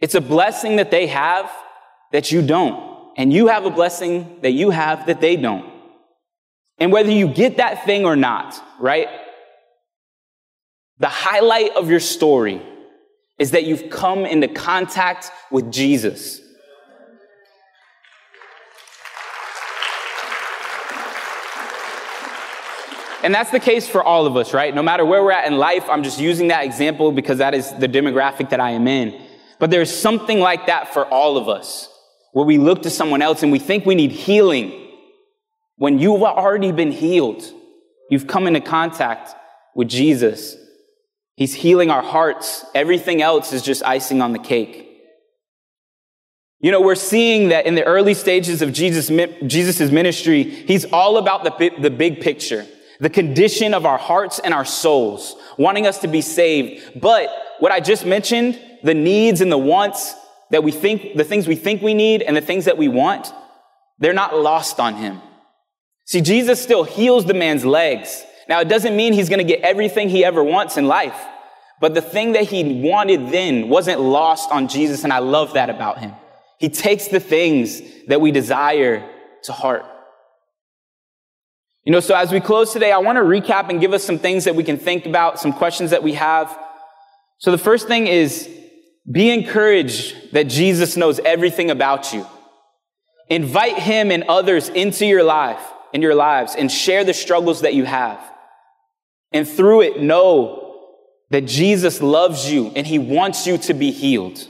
It's 0.00 0.16
a 0.16 0.20
blessing 0.20 0.74
that 0.74 0.90
they 0.90 1.06
have 1.06 1.48
that 2.10 2.32
you 2.32 2.42
don't. 2.42 3.12
And 3.16 3.32
you 3.32 3.46
have 3.46 3.66
a 3.66 3.70
blessing 3.70 4.40
that 4.42 4.50
you 4.50 4.70
have 4.70 5.06
that 5.06 5.20
they 5.20 5.36
don't. 5.36 5.70
And 6.78 6.90
whether 6.90 7.12
you 7.12 7.28
get 7.28 7.58
that 7.58 7.84
thing 7.84 8.04
or 8.04 8.16
not, 8.16 8.60
right? 8.80 9.06
The 10.98 11.06
highlight 11.06 11.76
of 11.76 11.88
your 11.88 12.00
story 12.00 12.60
is 13.38 13.52
that 13.52 13.66
you've 13.66 13.88
come 13.88 14.26
into 14.26 14.48
contact 14.48 15.30
with 15.52 15.70
Jesus. 15.70 16.40
And 23.22 23.34
that's 23.34 23.50
the 23.50 23.60
case 23.60 23.88
for 23.88 24.02
all 24.02 24.26
of 24.26 24.36
us, 24.36 24.54
right? 24.54 24.74
No 24.74 24.82
matter 24.82 25.04
where 25.04 25.22
we're 25.22 25.32
at 25.32 25.46
in 25.46 25.58
life, 25.58 25.88
I'm 25.90 26.02
just 26.02 26.18
using 26.18 26.48
that 26.48 26.64
example 26.64 27.12
because 27.12 27.38
that 27.38 27.54
is 27.54 27.70
the 27.74 27.88
demographic 27.88 28.50
that 28.50 28.60
I 28.60 28.70
am 28.70 28.88
in. 28.88 29.20
But 29.58 29.70
there's 29.70 29.94
something 29.94 30.40
like 30.40 30.66
that 30.66 30.94
for 30.94 31.04
all 31.06 31.36
of 31.36 31.48
us, 31.48 31.88
where 32.32 32.46
we 32.46 32.56
look 32.56 32.82
to 32.82 32.90
someone 32.90 33.20
else 33.20 33.42
and 33.42 33.52
we 33.52 33.58
think 33.58 33.84
we 33.84 33.94
need 33.94 34.10
healing 34.10 34.88
when 35.76 35.98
you've 35.98 36.22
already 36.22 36.72
been 36.72 36.92
healed. 36.92 37.42
You've 38.10 38.26
come 38.26 38.46
into 38.46 38.60
contact 38.60 39.34
with 39.74 39.88
Jesus. 39.88 40.56
He's 41.36 41.54
healing 41.54 41.90
our 41.90 42.02
hearts. 42.02 42.64
Everything 42.74 43.20
else 43.20 43.52
is 43.52 43.62
just 43.62 43.84
icing 43.84 44.22
on 44.22 44.32
the 44.32 44.38
cake. 44.38 44.86
You 46.60 46.70
know, 46.70 46.80
we're 46.80 46.94
seeing 46.94 47.48
that 47.48 47.66
in 47.66 47.74
the 47.74 47.84
early 47.84 48.12
stages 48.14 48.60
of 48.60 48.72
Jesus' 48.72 49.10
ministry, 49.10 50.42
he's 50.42 50.84
all 50.86 51.16
about 51.16 51.44
the, 51.44 51.70
the 51.80 51.90
big 51.90 52.20
picture, 52.20 52.66
the 53.00 53.10
condition 53.10 53.74
of 53.74 53.86
our 53.86 53.98
hearts 53.98 54.38
and 54.38 54.54
our 54.54 54.64
souls, 54.64 55.34
wanting 55.56 55.86
us 55.86 55.98
to 55.98 56.08
be 56.08 56.20
saved. 56.20 57.00
But 57.00 57.28
what 57.58 57.72
I 57.72 57.80
just 57.80 58.04
mentioned, 58.06 58.60
the 58.82 58.94
needs 58.94 59.40
and 59.40 59.50
the 59.50 59.58
wants 59.58 60.14
that 60.50 60.62
we 60.62 60.70
think, 60.70 61.16
the 61.16 61.24
things 61.24 61.48
we 61.48 61.56
think 61.56 61.82
we 61.82 61.94
need 61.94 62.22
and 62.22 62.36
the 62.36 62.40
things 62.40 62.66
that 62.66 62.76
we 62.76 62.88
want, 62.88 63.32
they're 63.98 64.12
not 64.12 64.36
lost 64.36 64.78
on 64.78 64.94
him. 64.94 65.20
See, 66.04 66.20
Jesus 66.20 66.60
still 66.60 66.84
heals 66.84 67.24
the 67.24 67.34
man's 67.34 67.64
legs. 67.64 68.24
Now, 68.48 68.60
it 68.60 68.68
doesn't 68.68 68.96
mean 68.96 69.12
he's 69.12 69.28
going 69.28 69.38
to 69.38 69.44
get 69.44 69.60
everything 69.60 70.08
he 70.08 70.24
ever 70.24 70.42
wants 70.42 70.76
in 70.76 70.86
life. 70.86 71.18
But 71.80 71.94
the 71.94 72.02
thing 72.02 72.32
that 72.32 72.44
he 72.44 72.82
wanted 72.82 73.30
then 73.30 73.68
wasn't 73.68 74.00
lost 74.00 74.50
on 74.50 74.68
Jesus, 74.68 75.04
and 75.04 75.12
I 75.12 75.20
love 75.20 75.54
that 75.54 75.70
about 75.70 75.98
him. 75.98 76.12
He 76.58 76.68
takes 76.68 77.08
the 77.08 77.20
things 77.20 77.80
that 78.08 78.20
we 78.20 78.32
desire 78.32 79.08
to 79.44 79.52
heart. 79.52 79.86
You 81.84 81.92
know, 81.92 82.00
so 82.00 82.14
as 82.14 82.30
we 82.30 82.40
close 82.40 82.72
today, 82.72 82.92
I 82.92 82.98
want 82.98 83.16
to 83.16 83.22
recap 83.22 83.70
and 83.70 83.80
give 83.80 83.92
us 83.92 84.04
some 84.04 84.18
things 84.18 84.44
that 84.44 84.54
we 84.54 84.64
can 84.64 84.76
think 84.76 85.06
about, 85.06 85.40
some 85.40 85.52
questions 85.52 85.90
that 85.90 86.02
we 86.02 86.12
have. 86.12 86.56
So 87.38 87.50
the 87.50 87.58
first 87.58 87.88
thing 87.88 88.06
is 88.06 88.48
be 89.10 89.30
encouraged 89.30 90.32
that 90.32 90.44
Jesus 90.44 90.96
knows 90.96 91.18
everything 91.20 91.70
about 91.70 92.12
you. 92.12 92.26
Invite 93.28 93.78
him 93.78 94.10
and 94.10 94.24
others 94.24 94.68
into 94.68 95.06
your 95.06 95.22
life, 95.22 95.62
in 95.92 96.02
your 96.02 96.14
lives, 96.14 96.54
and 96.54 96.70
share 96.70 97.04
the 97.04 97.14
struggles 97.14 97.62
that 97.62 97.74
you 97.74 97.84
have. 97.84 98.20
And 99.32 99.48
through 99.48 99.82
it, 99.82 100.00
know 100.00 100.60
that 101.30 101.42
Jesus 101.42 102.02
loves 102.02 102.50
you 102.50 102.72
and 102.76 102.86
he 102.86 102.98
wants 102.98 103.46
you 103.46 103.56
to 103.58 103.74
be 103.74 103.90
healed. 103.90 104.46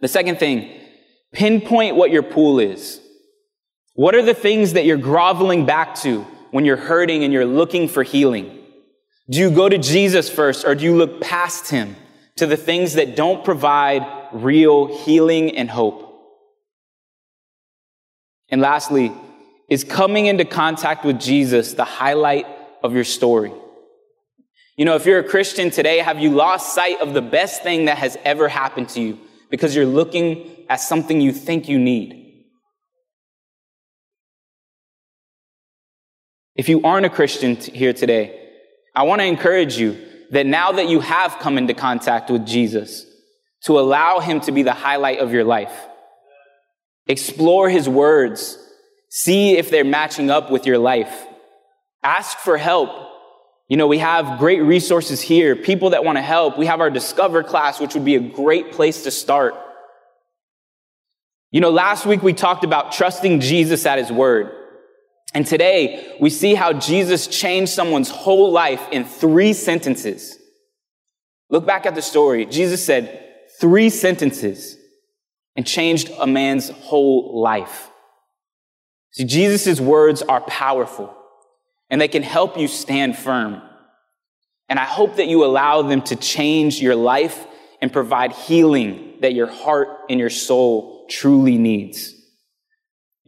The 0.00 0.08
second 0.08 0.38
thing, 0.38 0.70
pinpoint 1.32 1.96
what 1.96 2.10
your 2.10 2.22
pool 2.22 2.60
is. 2.60 2.99
What 3.94 4.14
are 4.14 4.22
the 4.22 4.34
things 4.34 4.74
that 4.74 4.84
you're 4.84 4.96
groveling 4.96 5.66
back 5.66 5.94
to 5.96 6.22
when 6.50 6.64
you're 6.64 6.76
hurting 6.76 7.24
and 7.24 7.32
you're 7.32 7.46
looking 7.46 7.88
for 7.88 8.02
healing? 8.02 8.58
Do 9.28 9.38
you 9.38 9.50
go 9.50 9.68
to 9.68 9.78
Jesus 9.78 10.28
first 10.28 10.64
or 10.64 10.74
do 10.74 10.84
you 10.84 10.96
look 10.96 11.20
past 11.20 11.70
him 11.70 11.96
to 12.36 12.46
the 12.46 12.56
things 12.56 12.94
that 12.94 13.16
don't 13.16 13.44
provide 13.44 14.06
real 14.32 15.04
healing 15.04 15.56
and 15.56 15.70
hope? 15.70 16.06
And 18.48 18.60
lastly, 18.60 19.12
is 19.68 19.84
coming 19.84 20.26
into 20.26 20.44
contact 20.44 21.04
with 21.04 21.20
Jesus 21.20 21.74
the 21.74 21.84
highlight 21.84 22.46
of 22.82 22.92
your 22.92 23.04
story. 23.04 23.52
You 24.76 24.84
know, 24.84 24.96
if 24.96 25.06
you're 25.06 25.20
a 25.20 25.28
Christian 25.28 25.70
today, 25.70 25.98
have 25.98 26.18
you 26.18 26.30
lost 26.30 26.74
sight 26.74 27.00
of 27.00 27.14
the 27.14 27.22
best 27.22 27.62
thing 27.62 27.84
that 27.84 27.98
has 27.98 28.16
ever 28.24 28.48
happened 28.48 28.88
to 28.90 29.00
you 29.00 29.18
because 29.50 29.76
you're 29.76 29.86
looking 29.86 30.64
at 30.68 30.80
something 30.80 31.20
you 31.20 31.32
think 31.32 31.68
you 31.68 31.78
need? 31.78 32.29
If 36.60 36.68
you 36.68 36.82
aren't 36.82 37.06
a 37.06 37.08
Christian 37.08 37.56
t- 37.56 37.72
here 37.72 37.94
today, 37.94 38.38
I 38.94 39.04
want 39.04 39.22
to 39.22 39.24
encourage 39.24 39.78
you 39.78 39.96
that 40.30 40.44
now 40.44 40.72
that 40.72 40.90
you 40.90 41.00
have 41.00 41.38
come 41.38 41.56
into 41.56 41.72
contact 41.72 42.28
with 42.28 42.46
Jesus, 42.46 43.06
to 43.62 43.78
allow 43.78 44.18
him 44.20 44.40
to 44.42 44.52
be 44.52 44.62
the 44.62 44.74
highlight 44.74 45.20
of 45.20 45.32
your 45.32 45.42
life. 45.42 45.72
Explore 47.06 47.70
his 47.70 47.88
words. 47.88 48.58
See 49.08 49.56
if 49.56 49.70
they're 49.70 49.86
matching 49.86 50.28
up 50.28 50.50
with 50.50 50.66
your 50.66 50.76
life. 50.76 51.26
Ask 52.02 52.36
for 52.36 52.58
help. 52.58 52.90
You 53.68 53.78
know, 53.78 53.86
we 53.86 53.96
have 53.96 54.38
great 54.38 54.60
resources 54.60 55.22
here, 55.22 55.56
people 55.56 55.90
that 55.90 56.04
want 56.04 56.18
to 56.18 56.22
help. 56.22 56.58
We 56.58 56.66
have 56.66 56.82
our 56.82 56.90
Discover 56.90 57.44
class, 57.44 57.80
which 57.80 57.94
would 57.94 58.04
be 58.04 58.16
a 58.16 58.20
great 58.20 58.72
place 58.72 59.04
to 59.04 59.10
start. 59.10 59.54
You 61.52 61.62
know, 61.62 61.70
last 61.70 62.04
week 62.04 62.22
we 62.22 62.34
talked 62.34 62.64
about 62.64 62.92
trusting 62.92 63.40
Jesus 63.40 63.86
at 63.86 63.96
his 63.96 64.12
word. 64.12 64.59
And 65.34 65.46
today 65.46 66.16
we 66.20 66.30
see 66.30 66.54
how 66.54 66.72
Jesus 66.72 67.26
changed 67.26 67.72
someone's 67.72 68.10
whole 68.10 68.50
life 68.50 68.86
in 68.90 69.04
three 69.04 69.52
sentences. 69.52 70.38
Look 71.48 71.66
back 71.66 71.86
at 71.86 71.94
the 71.94 72.02
story. 72.02 72.46
Jesus 72.46 72.84
said 72.84 73.26
three 73.60 73.90
sentences 73.90 74.76
and 75.56 75.66
changed 75.66 76.10
a 76.18 76.26
man's 76.26 76.70
whole 76.70 77.40
life. 77.40 77.90
See, 79.12 79.24
Jesus' 79.24 79.80
words 79.80 80.22
are 80.22 80.40
powerful 80.40 81.14
and 81.90 82.00
they 82.00 82.08
can 82.08 82.22
help 82.22 82.56
you 82.56 82.68
stand 82.68 83.16
firm. 83.18 83.60
And 84.68 84.78
I 84.78 84.84
hope 84.84 85.16
that 85.16 85.26
you 85.26 85.44
allow 85.44 85.82
them 85.82 86.02
to 86.02 86.16
change 86.16 86.80
your 86.80 86.94
life 86.94 87.46
and 87.82 87.92
provide 87.92 88.32
healing 88.32 89.16
that 89.20 89.34
your 89.34 89.48
heart 89.48 89.88
and 90.08 90.20
your 90.20 90.30
soul 90.30 91.06
truly 91.08 91.58
needs. 91.58 92.14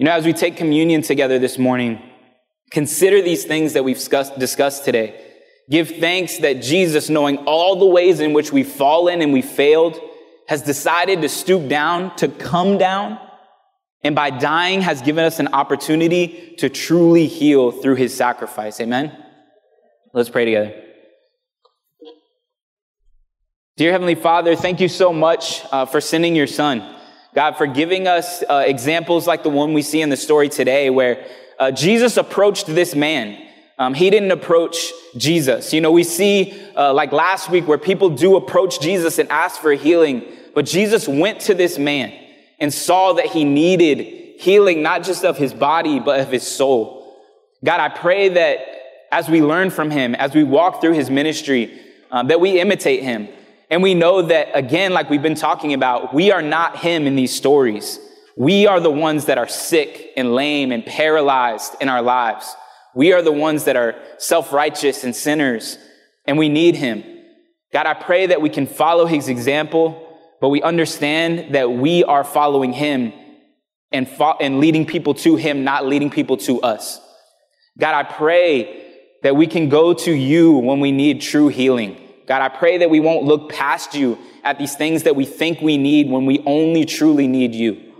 You 0.03 0.07
know, 0.07 0.15
as 0.15 0.27
we 0.27 0.33
take 0.33 0.57
communion 0.57 1.03
together 1.03 1.39
this 1.39 1.59
morning, 1.59 2.03
consider 2.73 3.23
these 3.23 3.45
things 3.45 3.75
that 3.75 3.85
we've 3.85 3.97
discussed 3.97 4.85
today. 4.85 5.15
Give 5.71 5.89
thanks 5.89 6.39
that 6.39 6.61
Jesus, 6.61 7.09
knowing 7.09 7.37
all 7.47 7.77
the 7.77 7.87
ways 7.87 8.19
in 8.19 8.33
which 8.33 8.53
we've 8.53 8.67
fallen 8.67 9.23
and 9.23 9.33
we 9.33 9.43
failed, 9.43 10.01
has 10.49 10.61
decided 10.61 11.23
to 11.23 11.29
stoop 11.29 11.69
down, 11.69 12.17
to 12.17 12.27
come 12.27 12.79
down, 12.79 13.17
and 14.03 14.17
by 14.17 14.31
dying 14.31 14.81
has 14.81 15.03
given 15.03 15.25
us 15.25 15.39
an 15.39 15.55
opportunity 15.55 16.57
to 16.59 16.69
truly 16.69 17.29
heal 17.29 17.71
through 17.71 17.95
his 17.95 18.13
sacrifice. 18.13 18.81
Amen? 18.81 19.17
Let's 20.13 20.31
pray 20.31 20.47
together. 20.47 20.83
Dear 23.77 23.93
Heavenly 23.93 24.17
Father, 24.17 24.57
thank 24.57 24.81
you 24.81 24.89
so 24.89 25.13
much 25.13 25.63
uh, 25.71 25.87
for 25.87 26.01
sending 26.01 26.35
your 26.35 26.49
Son. 26.49 26.99
God, 27.35 27.57
for 27.57 27.67
giving 27.67 28.07
us 28.07 28.43
uh, 28.49 28.65
examples 28.67 29.27
like 29.27 29.43
the 29.43 29.49
one 29.49 29.73
we 29.73 29.83
see 29.83 30.03
in 30.03 30.11
the 30.11 30.17
story 30.17 30.49
today, 30.51 30.91
where 30.91 31.27
uh, 31.59 31.71
Jesus 31.71 32.17
approached 32.17 32.67
this 32.67 32.95
man. 32.95 33.49
Um, 33.79 33.95
he 33.95 34.11
didn't 34.11 34.33
approach 34.33 34.93
Jesus. 35.17 35.73
You 35.73 35.81
know, 35.81 35.91
we 35.93 36.05
see, 36.05 36.61
uh, 36.77 36.93
like 36.93 37.11
last 37.11 37.49
week, 37.49 37.67
where 37.67 37.79
people 37.79 38.11
do 38.11 38.37
approach 38.37 38.81
Jesus 38.81 39.19
and 39.19 39.31
ask 39.31 39.61
for 39.61 39.73
healing, 39.73 40.25
but 40.55 40.67
Jesus 40.67 41.09
went 41.09 41.41
to 41.43 41.55
this 41.55 41.79
man 41.79 42.13
and 42.61 42.73
saw 42.73 43.15
that 43.15 43.27
he 43.27 43.45
needed 43.45 44.41
healing, 44.41 44.83
not 44.83 45.03
just 45.03 45.25
of 45.25 45.39
his 45.39 45.55
body, 45.55 46.01
but 46.01 46.21
of 46.21 46.31
his 46.31 46.47
soul. 46.47 47.17
God, 47.65 47.81
I 47.81 47.89
pray 47.89 48.29
that 48.29 48.59
as 49.11 49.29
we 49.29 49.43
learn 49.43 49.71
from 49.71 49.91
him, 49.91 50.15
as 50.15 50.35
we 50.35 50.45
walk 50.45 50.81
through 50.81 50.95
his 50.95 51.09
ministry, 51.09 51.81
um, 52.11 52.29
that 52.29 52.41
we 52.41 52.61
imitate 52.61 53.03
him. 53.03 53.29
And 53.73 53.83
we 53.83 53.95
know 53.95 54.21
that, 54.21 54.51
again, 54.53 54.93
like 54.93 55.09
we've 55.09 55.23
been 55.23 55.35
talking 55.35 55.73
about, 55.73 56.13
we 56.13 56.31
are 56.31 56.43
not 56.43 56.77
him 56.77 57.07
in 57.07 57.17
these 57.17 57.35
stories. 57.35 57.99
We 58.37 58.67
are 58.67 58.81
the 58.81 58.91
ones 58.91 59.25
that 59.25 59.39
are 59.39 59.49
sick 59.49 60.11
and 60.15 60.35
lame 60.35 60.73
and 60.73 60.85
paralyzed 60.85 61.77
in 61.81 61.89
our 61.89 62.03
lives. 62.03 62.55
We 62.95 63.15
are 63.15 63.23
the 63.23 63.33
ones 63.33 63.65
that 63.65 63.77
are 63.77 63.95
self-righteous 64.19 65.05
and 65.05 65.17
sinners, 65.17 65.79
and 66.27 66.37
we 66.37 66.51
need 66.51 66.77
him. 66.77 67.03
God, 67.73 67.87
I 67.87 67.95
pray 67.95 68.27
that 68.27 68.43
we 68.43 68.51
can 68.51 68.67
follow 68.67 69.07
his 69.07 69.31
example, 69.31 70.19
but 70.43 70.51
we 70.51 70.61
understand 70.61 71.55
that 71.55 71.73
we 71.73 72.05
are 72.05 72.25
following 72.25 72.75
him 72.75 73.15
and, 73.91 74.07
fo- 74.07 74.37
and 74.39 74.61
leading 74.61 74.85
people 74.85 75.15
to 75.15 75.37
him, 75.37 75.65
not 75.65 75.87
leading 75.87 76.11
people 76.11 76.37
to 76.37 76.61
us. 76.61 77.01
God, 77.79 77.95
I 77.95 78.03
pray 78.03 78.85
that 79.23 79.35
we 79.35 79.47
can 79.47 79.71
go 79.71 79.95
to 79.95 80.13
you 80.13 80.59
when 80.59 80.81
we 80.81 80.93
need 80.93 81.23
true 81.23 81.49
healing. 81.49 82.02
God, 82.33 82.41
I 82.41 82.49
pray 82.49 82.79
that 82.79 82.89
we 82.89 82.99
won't 82.99 83.25
look 83.25 83.51
past 83.51 83.95
you 83.95 84.17
at 84.43 84.59
these 84.59 84.75
things 84.75 85.03
that 85.03 85.15
we 85.15 85.27
think 85.27 85.61
we 85.61 85.77
need 85.77 86.09
when 86.09 86.25
we 86.25 86.43
only 86.47 86.87
truly 86.87 87.27
need 87.27 87.55
you. 87.55 87.93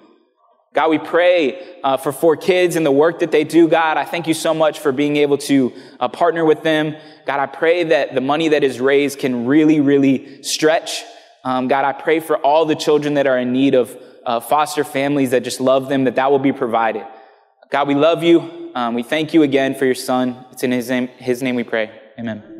God, 0.73 0.89
we 0.89 0.97
pray 0.97 1.79
uh, 1.85 1.99
for 1.99 2.13
4KIDS 2.13 2.77
and 2.77 2.87
the 2.87 2.91
work 2.91 3.19
that 3.19 3.31
they 3.31 3.45
do. 3.45 3.69
God, 3.69 3.99
I 3.99 4.07
thank 4.07 4.27
you 4.27 4.33
so 4.33 4.55
much 4.55 4.79
for 4.79 4.91
being 4.91 5.19
able 5.19 5.37
to 5.37 5.75
uh, 6.01 6.09
partner 6.09 6.47
with 6.47 6.63
them. 6.63 6.97
God, 7.27 7.41
I 7.41 7.45
pray 7.45 7.85
that 7.85 8.15
the 8.15 8.23
money 8.23 8.49
that 8.49 8.65
is 8.65 8.81
raised 8.81 9.19
can 9.19 9.45
really, 9.45 9.81
really 9.81 10.43
stretch. 10.43 11.05
Um, 11.45 11.69
God, 11.69 11.85
I 11.85 11.93
pray 11.93 12.19
for 12.19 12.39
all 12.39 12.65
the 12.65 12.75
children 12.75 13.13
that 13.15 13.27
are 13.27 13.37
in 13.37 13.53
need 13.53 13.75
of 13.75 13.95
uh, 14.25 14.41
foster 14.41 14.83
families 14.83 15.33
that 15.33 15.45
just 15.45 15.61
love 15.61 15.91
them, 15.91 16.05
that 16.05 16.15
that 16.15 16.31
will 16.31 16.39
be 16.39 16.55
provided. 16.55 17.07
God, 17.69 17.87
we 17.87 17.95
love 17.95 18.23
you. 18.23 18.71
Um, 18.75 18.95
we 18.95 19.03
thank 19.03 19.35
you 19.35 19.43
again 19.43 19.75
for 19.75 19.85
your 19.85 19.95
son. 19.95 20.47
It's 20.53 20.63
in 20.63 20.73
his 20.73 20.89
name, 20.89 21.09
his 21.09 21.43
name 21.43 21.55
we 21.55 21.65
pray. 21.65 21.91
Amen. 22.19 22.52